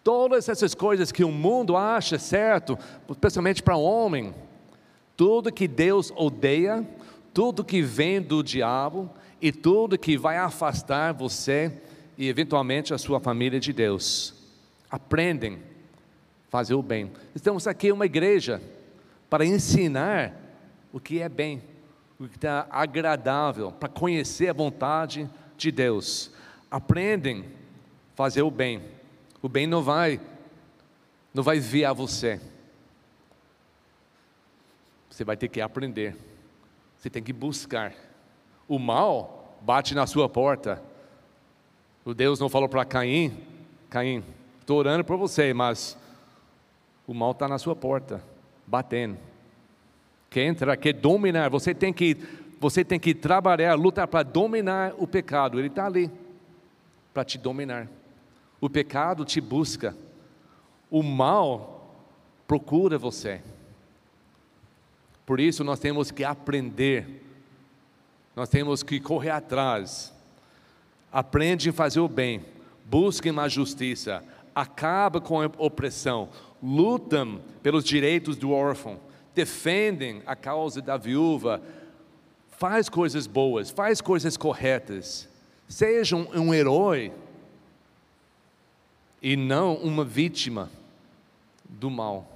Todas 0.10 0.50
essas 0.50 0.74
coisas 0.74 1.12
que 1.12 1.24
o 1.24 1.32
mundo 1.32 1.78
acha 1.78 2.18
certo, 2.18 2.76
especialmente 3.08 3.62
para 3.62 3.78
o 3.78 3.84
homem, 3.84 4.34
tudo 5.16 5.54
que 5.54 5.68
Deus 5.68 6.12
odeia, 6.16 6.84
tudo 7.32 7.64
que 7.64 7.84
vem 7.84 8.20
do 8.20 8.42
diabo 8.42 9.08
e 9.40 9.52
tudo 9.52 10.00
que 10.00 10.18
vai 10.18 10.36
afastar 10.36 11.14
você 11.14 11.72
e 12.18 12.28
eventualmente 12.28 12.92
a 12.92 12.98
sua 12.98 13.20
família 13.20 13.60
de 13.60 13.72
Deus. 13.72 14.34
Aprendem 14.90 15.58
a 15.58 16.50
fazer 16.50 16.74
o 16.74 16.82
bem. 16.82 17.12
Estamos 17.36 17.68
aqui 17.68 17.92
uma 17.92 18.08
igreja 18.08 18.60
para 19.30 19.46
ensinar 19.46 20.34
o 20.92 21.00
que 21.00 21.22
é 21.22 21.30
bem, 21.30 21.62
o 22.20 22.28
que 22.28 22.36
está 22.36 22.66
agradável, 22.72 23.72
para 23.72 23.88
conhecer 23.88 24.50
a 24.50 24.54
vontade 24.54 25.30
de 25.56 25.72
Deus. 25.72 26.32
Aprendem 26.72 27.42
a 27.42 28.16
fazer 28.16 28.42
o 28.42 28.50
bem. 28.50 28.98
O 29.42 29.50
bem 29.50 29.66
não 29.66 29.82
vai 29.82 30.20
não 31.34 31.44
vai 31.44 31.60
vir 31.60 31.86
a 31.86 31.94
você. 31.94 32.40
Você 35.10 35.24
vai 35.24 35.38
ter 35.38 35.48
que 35.48 35.62
aprender. 35.62 36.16
Você 36.98 37.10
tem 37.10 37.22
que 37.22 37.32
buscar. 37.32 37.94
O 38.68 38.80
mal 38.80 39.58
bate 39.62 39.94
na 39.94 40.08
sua 40.08 40.28
porta. 40.28 40.82
O 42.04 42.14
Deus 42.14 42.40
não 42.40 42.50
falou 42.50 42.68
para 42.68 42.86
Caim: 42.86 43.38
Caim, 43.90 44.24
estou 44.60 44.78
orando 44.78 45.04
por 45.04 45.18
você, 45.18 45.54
mas 45.54 45.98
o 47.08 47.14
mal 47.14 47.32
está 47.32 47.48
na 47.48 47.58
sua 47.58 47.76
porta, 47.76 48.24
batendo. 48.66 49.18
Quer 50.30 50.46
entrar, 50.46 50.78
quer 50.78 50.94
dominar, 50.94 51.50
você 51.50 51.74
tem 51.74 51.92
que, 51.92 52.16
você 52.60 52.84
tem 52.84 53.00
que 53.00 53.16
trabalhar, 53.16 53.74
lutar 53.76 54.08
para 54.08 54.24
dominar 54.24 54.94
o 54.98 55.08
pecado. 55.08 55.60
Ele 55.60 55.68
está 55.68 55.86
ali 55.86 56.12
para 57.14 57.24
te 57.24 57.38
dominar. 57.38 57.88
O 58.62 58.70
pecado 58.70 59.24
te 59.24 59.40
busca, 59.40 59.96
o 60.90 61.02
mal 61.02 61.96
procura 62.48 62.98
você. 62.98 63.42
Por 65.26 65.40
isso 65.40 65.64
nós 65.64 65.80
temos 65.80 66.10
que 66.12 66.24
aprender, 66.24 67.24
nós 68.36 68.50
temos 68.50 68.82
que 68.82 69.00
correr 69.00 69.30
atrás. 69.30 70.14
Aprendem 71.12 71.70
a 71.70 71.74
fazer 71.74 72.00
o 72.00 72.08
bem, 72.08 72.44
busquem 72.86 73.38
a 73.40 73.48
justiça, 73.48 74.24
acaba 74.54 75.22
com 75.22 75.42
a 75.42 75.50
opressão, 75.58 76.30
lutam 76.62 77.40
pelos 77.64 77.84
direitos 77.84 78.36
do 78.36 78.52
órfão, 78.52 79.00
defendem 79.34 80.22
a 80.26 80.36
causa 80.36 80.82
da 80.82 80.98
viúva, 80.98 81.62
faz 82.50 82.90
coisas 82.90 83.26
boas, 83.26 83.70
faz 83.70 84.02
coisas 84.02 84.36
corretas, 84.36 85.30
seja 85.68 86.16
um, 86.16 86.28
um 86.34 86.54
herói 86.54 87.14
e 89.22 89.36
não 89.36 89.76
uma 89.76 90.04
vítima 90.04 90.70
do 91.64 91.90
mal. 91.90 92.28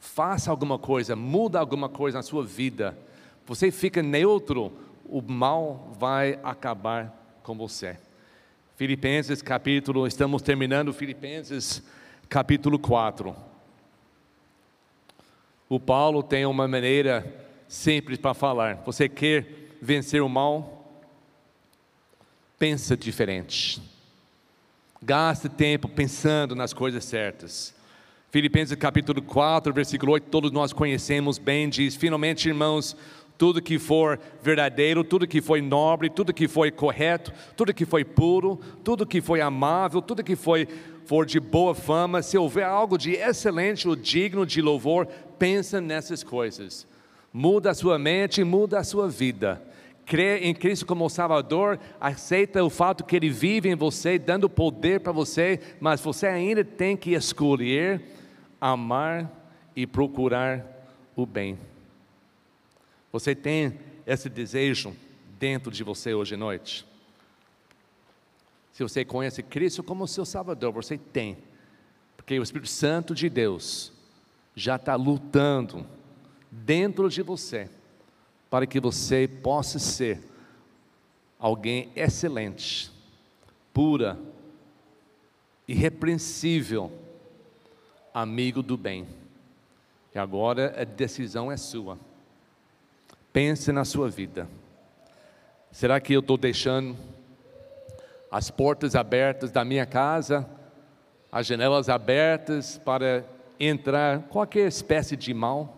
Faça 0.00 0.50
alguma 0.50 0.78
coisa, 0.78 1.14
muda 1.14 1.58
alguma 1.58 1.88
coisa 1.88 2.18
na 2.18 2.22
sua 2.22 2.44
vida. 2.44 2.96
Você 3.46 3.70
fica 3.70 4.02
neutro, 4.02 4.72
o 5.04 5.20
mal 5.20 5.92
vai 5.98 6.38
acabar 6.42 7.14
com 7.42 7.56
você. 7.56 7.96
Filipenses 8.76 9.42
capítulo, 9.42 10.06
estamos 10.06 10.42
terminando 10.42 10.92
Filipenses 10.92 11.82
capítulo 12.28 12.78
4. 12.78 13.34
O 15.68 15.78
Paulo 15.78 16.22
tem 16.22 16.46
uma 16.46 16.66
maneira 16.66 17.46
simples 17.66 18.18
para 18.18 18.34
falar. 18.34 18.76
Você 18.86 19.08
quer 19.08 19.46
vencer 19.82 20.22
o 20.22 20.28
mal? 20.28 21.02
Pensa 22.58 22.96
diferente. 22.96 23.80
Gaste 25.00 25.48
tempo 25.48 25.88
pensando 25.88 26.56
nas 26.56 26.72
coisas 26.72 27.04
certas. 27.04 27.72
Filipenses 28.32 28.76
capítulo 28.76 29.22
4, 29.22 29.72
versículo 29.72 30.12
8, 30.12 30.26
todos 30.28 30.50
nós 30.50 30.72
conhecemos 30.72 31.38
bem, 31.38 31.68
diz: 31.68 31.94
Finalmente, 31.94 32.48
irmãos, 32.48 32.96
tudo 33.38 33.62
que 33.62 33.78
for 33.78 34.18
verdadeiro, 34.42 35.04
tudo 35.04 35.26
que 35.26 35.40
foi 35.40 35.62
nobre, 35.62 36.10
tudo 36.10 36.34
que 36.34 36.48
foi 36.48 36.72
correto, 36.72 37.32
tudo 37.56 37.72
que 37.72 37.86
foi 37.86 38.04
puro, 38.04 38.60
tudo 38.82 39.06
que 39.06 39.20
foi 39.20 39.40
amável, 39.40 40.02
tudo 40.02 40.24
que 40.24 40.34
foi 40.34 40.66
for 41.06 41.24
de 41.24 41.38
boa 41.38 41.76
fama, 41.76 42.20
se 42.20 42.36
houver 42.36 42.64
algo 42.64 42.98
de 42.98 43.12
excelente 43.12 43.88
ou 43.88 43.94
digno 43.94 44.44
de 44.44 44.60
louvor, 44.60 45.06
pensa 45.38 45.80
nessas 45.80 46.24
coisas. 46.24 46.88
Muda 47.32 47.70
a 47.70 47.74
sua 47.74 47.98
mente, 48.00 48.42
muda 48.42 48.80
a 48.80 48.84
sua 48.84 49.08
vida. 49.08 49.62
Crê 50.08 50.38
em 50.38 50.54
Cristo 50.54 50.86
como 50.86 51.06
Salvador, 51.10 51.78
aceita 52.00 52.64
o 52.64 52.70
fato 52.70 53.04
que 53.04 53.14
Ele 53.14 53.28
vive 53.28 53.68
em 53.68 53.74
você, 53.74 54.18
dando 54.18 54.48
poder 54.48 55.00
para 55.00 55.12
você, 55.12 55.60
mas 55.78 56.00
você 56.00 56.26
ainda 56.26 56.64
tem 56.64 56.96
que 56.96 57.12
escolher 57.12 58.00
amar 58.58 59.30
e 59.76 59.86
procurar 59.86 60.64
o 61.14 61.26
bem. 61.26 61.58
Você 63.12 63.34
tem 63.34 63.78
esse 64.06 64.30
desejo 64.30 64.96
dentro 65.38 65.70
de 65.70 65.84
você 65.84 66.14
hoje 66.14 66.36
à 66.36 66.38
noite? 66.38 66.86
Se 68.72 68.82
você 68.82 69.04
conhece 69.04 69.42
Cristo 69.42 69.82
como 69.82 70.08
seu 70.08 70.24
Salvador, 70.24 70.72
você 70.72 70.96
tem, 70.96 71.36
porque 72.16 72.38
o 72.38 72.42
Espírito 72.42 72.70
Santo 72.70 73.14
de 73.14 73.28
Deus 73.28 73.92
já 74.56 74.76
está 74.76 74.94
lutando 74.94 75.84
dentro 76.50 77.10
de 77.10 77.20
você 77.20 77.68
para 78.50 78.66
que 78.66 78.80
você 78.80 79.28
possa 79.28 79.78
ser 79.78 80.20
alguém 81.38 81.90
excelente, 81.94 82.90
pura, 83.72 84.18
irrepreensível, 85.66 86.90
amigo 88.12 88.62
do 88.62 88.76
bem. 88.76 89.06
E 90.14 90.18
agora 90.18 90.74
a 90.80 90.84
decisão 90.84 91.52
é 91.52 91.56
sua. 91.56 91.98
Pense 93.32 93.70
na 93.70 93.84
sua 93.84 94.08
vida. 94.08 94.48
Será 95.70 96.00
que 96.00 96.14
eu 96.14 96.20
estou 96.20 96.38
deixando 96.38 96.96
as 98.30 98.50
portas 98.50 98.96
abertas 98.96 99.52
da 99.52 99.64
minha 99.64 99.86
casa, 99.86 100.48
as 101.30 101.46
janelas 101.46 101.88
abertas 101.88 102.78
para 102.78 103.24
entrar 103.60 104.22
qualquer 104.24 104.66
espécie 104.66 105.16
de 105.16 105.34
mal? 105.34 105.77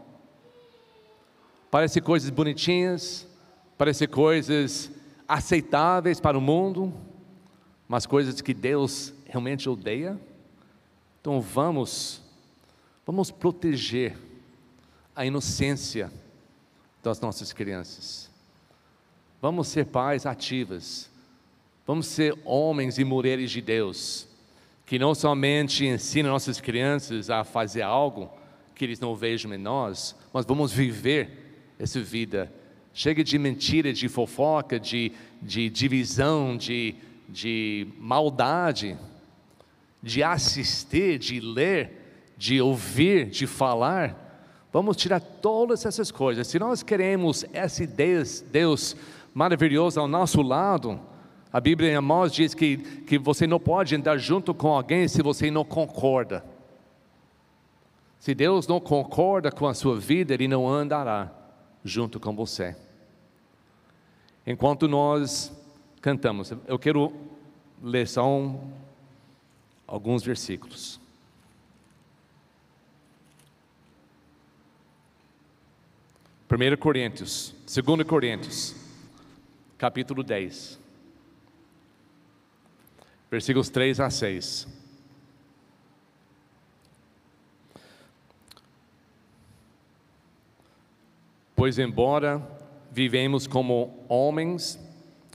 Parece 1.70 2.00
coisas 2.00 2.30
bonitinhas, 2.30 3.26
parece 3.78 4.06
coisas 4.06 4.90
aceitáveis 5.28 6.18
para 6.20 6.36
o 6.36 6.40
mundo, 6.40 6.92
mas 7.86 8.06
coisas 8.06 8.40
que 8.40 8.52
Deus 8.52 9.14
realmente 9.26 9.68
odeia. 9.68 10.18
Então 11.20 11.40
vamos, 11.40 12.20
vamos 13.06 13.30
proteger 13.30 14.16
a 15.14 15.24
inocência 15.24 16.10
das 17.02 17.20
nossas 17.20 17.52
crianças. 17.52 18.28
Vamos 19.40 19.68
ser 19.68 19.86
pais 19.86 20.26
ativas. 20.26 21.08
Vamos 21.86 22.06
ser 22.06 22.36
homens 22.44 22.98
e 22.98 23.04
mulheres 23.04 23.50
de 23.50 23.60
Deus, 23.60 24.28
que 24.86 24.98
não 24.98 25.14
somente 25.14 25.86
ensinam 25.86 26.30
nossas 26.30 26.60
crianças 26.60 27.30
a 27.30 27.42
fazer 27.42 27.82
algo 27.82 28.30
que 28.74 28.84
eles 28.84 29.00
não 29.00 29.14
vejam 29.14 29.52
em 29.52 29.58
nós, 29.58 30.14
mas 30.32 30.44
vamos 30.44 30.72
viver 30.72 31.49
essa 31.80 31.98
vida 31.98 32.52
chega 32.92 33.24
de 33.24 33.38
mentira, 33.38 33.90
de 33.90 34.06
fofoca, 34.06 34.78
de, 34.78 35.12
de 35.40 35.70
divisão, 35.70 36.54
de, 36.54 36.94
de 37.26 37.88
maldade, 37.98 38.98
de 40.02 40.22
assistir, 40.22 41.18
de 41.18 41.40
ler, 41.40 42.34
de 42.36 42.60
ouvir, 42.60 43.30
de 43.30 43.46
falar. 43.46 44.28
Vamos 44.70 44.96
tirar 44.98 45.20
todas 45.20 45.86
essas 45.86 46.10
coisas. 46.10 46.46
Se 46.46 46.58
nós 46.58 46.82
queremos 46.82 47.46
esse 47.54 47.86
Deus, 47.86 48.42
Deus 48.42 48.94
maravilhoso 49.32 49.98
ao 49.98 50.06
nosso 50.06 50.42
lado, 50.42 51.00
a 51.50 51.60
Bíblia 51.60 51.92
em 51.92 51.94
Amós 51.94 52.30
diz 52.30 52.52
que, 52.52 52.76
que 52.76 53.18
você 53.18 53.46
não 53.46 53.58
pode 53.58 53.96
andar 53.96 54.18
junto 54.18 54.52
com 54.52 54.68
alguém 54.68 55.08
se 55.08 55.22
você 55.22 55.50
não 55.50 55.64
concorda. 55.64 56.44
Se 58.18 58.34
Deus 58.34 58.68
não 58.68 58.78
concorda 58.78 59.50
com 59.50 59.66
a 59.66 59.72
sua 59.72 59.98
vida, 59.98 60.34
Ele 60.34 60.46
não 60.46 60.68
andará 60.68 61.39
junto 61.84 62.20
com 62.20 62.34
você. 62.34 62.76
Enquanto 64.46 64.88
nós 64.88 65.52
cantamos, 66.00 66.52
eu 66.66 66.78
quero 66.78 67.12
ler 67.82 68.08
só 68.08 68.26
um, 68.26 68.72
alguns 69.86 70.22
versículos. 70.22 71.00
Primeiro 76.48 76.76
Coríntios, 76.76 77.54
2 77.64 78.02
Coríntios, 78.02 78.74
capítulo 79.78 80.24
10, 80.24 80.80
versículos 83.30 83.70
3 83.70 84.00
a 84.00 84.10
6. 84.10 84.79
Pois, 91.60 91.78
embora 91.78 92.40
vivemos 92.90 93.46
como 93.46 94.02
homens, 94.08 94.80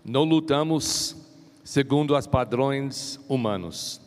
não 0.04 0.24
lutamos 0.24 1.16
segundo 1.64 2.18
os 2.18 2.26
padrões 2.26 3.20
humanos. 3.30 4.02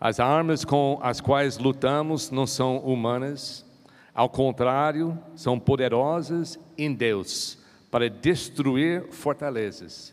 As 0.00 0.18
armas 0.18 0.64
com 0.64 0.98
as 1.00 1.20
quais 1.20 1.56
lutamos 1.56 2.28
não 2.32 2.44
são 2.44 2.78
humanas, 2.78 3.64
ao 4.12 4.28
contrário, 4.28 5.16
são 5.36 5.56
poderosas 5.60 6.58
em 6.76 6.92
Deus 6.92 7.56
para 7.88 8.10
destruir 8.10 9.04
fortalezas. 9.12 10.12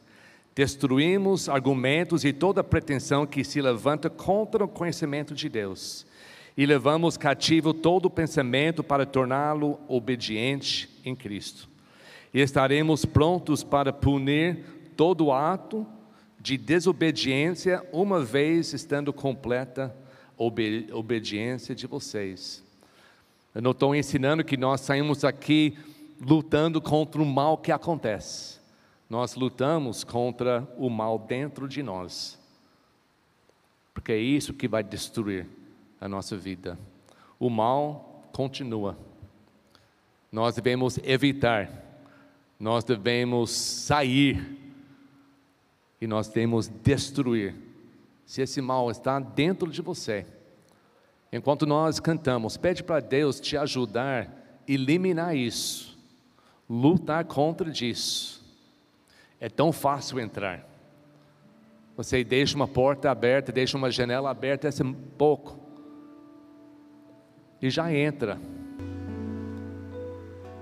Destruímos 0.54 1.50
argumentos 1.50 2.24
e 2.24 2.32
toda 2.32 2.64
pretensão 2.64 3.26
que 3.26 3.44
se 3.44 3.60
levanta 3.64 4.12
contra 4.12 4.64
o 4.64 4.68
conhecimento 4.68 5.34
de 5.34 5.50
Deus 5.50 6.06
e 6.56 6.68
levamos 6.68 7.18
cativo 7.18 7.74
todo 7.74 8.12
pensamento 8.12 8.84
para 8.84 9.08
torná-lo 9.08 9.80
obediente 9.88 10.91
em 11.04 11.16
Cristo. 11.16 11.70
E 12.34 12.40
estaremos 12.40 13.06
prontos 13.06 13.64
para 13.64 13.92
punir 13.92 14.64
todo 14.96 15.32
ato 15.32 15.86
de 16.40 16.58
desobediência, 16.58 17.86
uma 17.92 18.24
vez 18.24 18.74
estando 18.74 19.14
completa 19.14 19.96
a 20.38 20.44
obediência 20.96 21.76
de 21.76 21.86
vocês. 21.86 22.64
Eu 23.54 23.62
não 23.62 23.72
estou 23.72 23.94
ensinando 23.94 24.44
que 24.44 24.58
nós 24.58 24.82
saímos 24.82 25.24
aqui 25.24 25.78
lutando 26.20 26.82
contra 26.82 27.22
o 27.22 27.26
mal 27.26 27.58
que 27.58 27.72
acontece. 27.72 28.60
Nós 29.10 29.36
lutamos 29.36 30.04
contra 30.04 30.68
o 30.78 30.90
mal 30.90 31.20
dentro 31.20 31.68
de 31.68 31.84
nós. 31.84 32.40
Porque 33.94 34.14
é 34.14 34.18
isso 34.18 34.54
que 34.54 34.68
vai 34.68 34.84
destruir 34.84 35.46
a 36.00 36.08
nossa 36.08 36.38
vida. 36.38 36.80
O 37.38 37.50
mal 37.50 38.24
continua. 38.32 38.98
Nós 40.32 40.56
devemos 40.56 40.98
evitar, 41.04 41.70
nós 42.60 42.84
devemos 42.84 43.52
sair 43.52 44.58
e 46.00 46.08
nós 46.08 46.28
devemos 46.28 46.68
destruir. 46.68 47.54
Se 48.26 48.42
esse 48.42 48.62
mal 48.62 48.90
está 48.90 49.20
dentro 49.20 49.70
de 49.70 49.82
você, 49.82 50.26
enquanto 51.32 51.66
nós 51.66 52.00
cantamos, 52.00 52.56
pede 52.56 52.82
para 52.82 53.02
Deus 53.02 53.40
te 53.40 53.58
ajudar 53.58 54.28
a 54.28 54.72
eliminar 54.72 55.36
isso, 55.36 56.00
lutar 56.70 57.26
contra 57.26 57.70
isso. 57.70 58.42
É 59.40 59.50
tão 59.50 59.72
fácil 59.72 60.20
entrar. 60.20 60.66
Você 61.98 62.24
deixa 62.24 62.56
uma 62.56 62.68
porta 62.68 63.12
aberta, 63.12 63.52
deixa 63.52 63.78
uma 63.78 63.92
janela 63.92 64.30
aberta, 64.30 64.70
é 64.70 64.72
pouco 65.18 65.60
e 67.62 67.70
já 67.70 67.94
entra. 67.94 68.40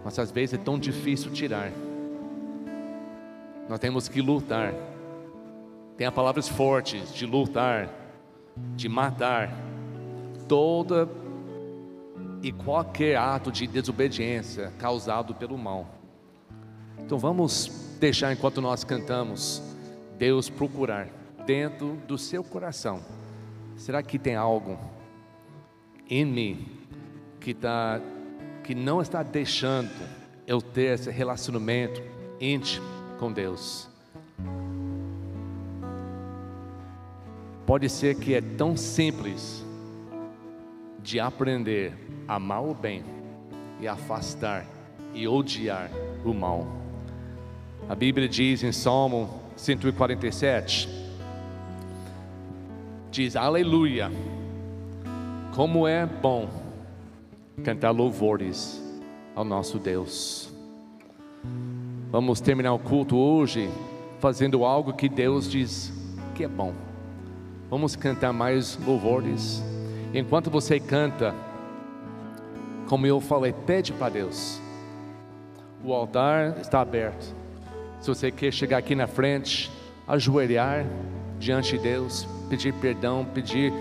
Mas 0.10 0.18
às 0.18 0.32
vezes 0.32 0.56
é 0.56 0.58
tão 0.58 0.80
difícil 0.80 1.32
tirar. 1.32 1.72
Nós 3.70 3.78
temos 3.78 4.10
que 4.10 4.24
lutar. 4.24 4.74
Tem 5.96 6.12
palavras 6.12 6.50
fortes 6.50 7.14
de 7.14 7.28
lutar, 7.28 7.88
de 8.76 8.90
matar 8.90 9.54
toda 10.48 11.08
e 12.42 12.52
qualquer 12.52 13.18
ato 13.18 13.52
de 13.52 13.68
desobediência 13.68 14.74
causado 14.80 15.36
pelo 15.36 15.56
mal. 15.60 15.88
Então 16.98 17.20
vamos 17.20 17.96
deixar 18.00 18.34
enquanto 18.34 18.60
nós 18.60 18.84
cantamos, 18.84 19.62
Deus 20.18 20.50
procurar 20.50 21.08
dentro 21.46 21.98
do 22.08 22.18
seu 22.18 22.44
coração. 22.44 23.00
Será 23.76 24.02
que 24.02 24.18
tem 24.18 24.36
algo 24.36 24.76
em 26.10 26.26
mim 26.26 26.68
que, 27.40 27.54
tá, 27.54 28.02
que 28.64 28.76
não 28.76 29.02
está 29.02 29.24
deixando 29.24 29.92
eu 30.46 30.62
ter 30.62 30.94
esse 30.94 31.12
relacionamento 31.12 32.02
íntimo 32.40 32.88
com 33.20 33.32
Deus. 33.32 33.88
Pode 37.66 37.88
ser 37.88 38.16
que 38.16 38.34
é 38.34 38.42
tão 38.42 38.76
simples 38.76 39.64
de 41.04 41.20
aprender 41.20 41.94
a 42.28 42.36
amar 42.36 42.64
o 42.64 42.74
bem 42.74 43.04
e 43.80 43.88
afastar 43.88 44.66
e 45.14 45.28
odiar 45.28 45.90
o 46.26 46.34
mal. 46.34 46.68
A 47.88 47.96
Bíblia 47.96 48.28
diz 48.28 48.64
em 48.64 48.72
Salmo 48.72 49.30
147, 49.56 50.90
diz 53.12 53.36
aleluia, 53.36 54.12
como 55.56 55.88
é 55.88 56.06
bom 56.06 56.59
cantar 57.60 57.92
louvores 57.92 58.82
ao 59.36 59.44
nosso 59.44 59.78
Deus. 59.78 60.54
Vamos 62.12 62.42
terminar 62.42 62.74
o 62.74 62.80
culto 62.80 63.18
hoje 63.18 63.70
fazendo 64.20 64.66
algo 64.66 64.94
que 64.94 65.08
Deus 65.08 65.50
diz 65.50 65.94
que 66.36 66.44
é 66.44 66.48
bom. 66.48 66.74
Vamos 67.70 67.96
cantar 67.96 68.34
mais 68.34 68.78
louvores. 68.86 69.64
Enquanto 70.14 70.50
você 70.50 70.80
canta, 70.80 71.36
como 72.88 73.06
eu 73.06 73.20
falei, 73.22 73.54
pede 73.54 73.94
para 73.94 74.10
Deus. 74.10 74.60
O 75.84 75.94
altar 75.94 76.58
está 76.60 76.82
aberto. 76.82 77.36
Se 78.02 78.08
você 78.08 78.32
quer 78.32 78.52
chegar 78.52 78.78
aqui 78.78 78.96
na 78.96 79.06
frente, 79.06 79.72
ajoelhar 80.08 80.86
diante 81.38 81.78
de 81.78 81.84
Deus, 81.84 82.28
pedir 82.50 82.74
perdão, 82.74 83.24
pedir 83.24 83.72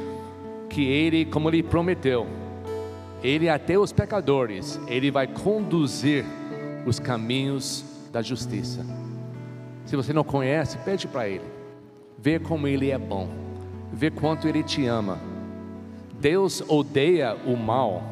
que 0.69 0.87
Ele, 0.87 1.25
como 1.25 1.49
Ele 1.49 1.63
prometeu, 1.63 2.27
Ele 3.23 3.49
até 3.49 3.79
os 3.79 3.93
pecadores, 3.93 4.79
ele 4.87 5.11
vai 5.11 5.27
conduzir 5.27 6.25
os 6.87 6.99
caminhos 6.99 7.85
da 8.13 8.23
justiça. 8.23 8.85
Se 9.85 9.97
você 9.97 10.13
não 10.13 10.23
conhece, 10.23 10.79
pede 10.79 11.09
para 11.09 11.29
ele. 11.29 11.45
Vê 12.19 12.39
como 12.39 12.67
ele 12.69 12.91
é 12.91 12.99
bom. 12.99 13.29
Vê 13.93 14.11
quanto 14.11 14.47
ele 14.47 14.63
te 14.63 14.87
ama. 14.87 15.19
Deus 16.21 16.63
odeia 16.69 17.37
o 17.47 17.57
mal, 17.57 18.03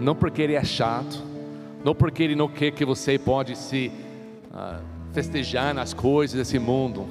não 0.00 0.14
porque 0.14 0.40
ele 0.40 0.54
é 0.54 0.64
chato, 0.64 1.22
não 1.84 1.94
porque 1.94 2.22
ele 2.22 2.36
não 2.36 2.48
quer 2.48 2.70
que 2.70 2.84
você 2.84 3.18
pode 3.18 3.56
se 3.56 3.90
uh, 4.52 4.80
festejar 5.12 5.74
nas 5.74 5.92
coisas 5.92 6.36
desse 6.36 6.58
mundo, 6.58 7.04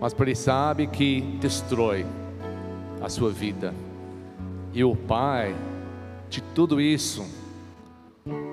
mas 0.00 0.14
porque 0.14 0.30
ele 0.30 0.36
sabe 0.36 0.86
que 0.86 1.20
destrói 1.38 2.06
a 3.00 3.08
sua 3.10 3.30
vida. 3.30 3.74
E 4.72 4.82
o 4.82 4.96
pai 4.96 5.54
de 6.28 6.40
tudo 6.40 6.80
isso 6.80 7.24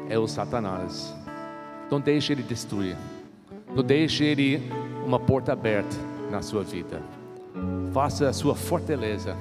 é 0.09 0.17
o 0.17 0.27
Satanás. 0.27 1.13
Não 1.89 1.99
deixe 1.99 2.33
ele 2.33 2.43
destruir. 2.43 2.97
Não 3.75 3.83
deixe 3.83 4.23
ele 4.23 4.61
uma 5.05 5.19
porta 5.19 5.53
aberta 5.53 5.95
na 6.31 6.41
sua 6.41 6.63
vida. 6.63 7.01
Faça 7.93 8.29
a 8.29 8.33
sua 8.33 8.55
fortaleza 8.55 9.35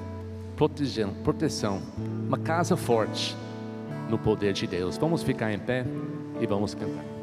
proteção, 0.56 1.12
proteção, 1.22 1.82
uma 2.26 2.38
casa 2.38 2.76
forte 2.76 3.36
no 4.08 4.18
poder 4.18 4.52
de 4.52 4.66
Deus. 4.66 4.96
Vamos 4.96 5.22
ficar 5.22 5.52
em 5.52 5.58
pé 5.58 5.84
e 6.40 6.46
vamos 6.46 6.74
cantar. 6.74 7.13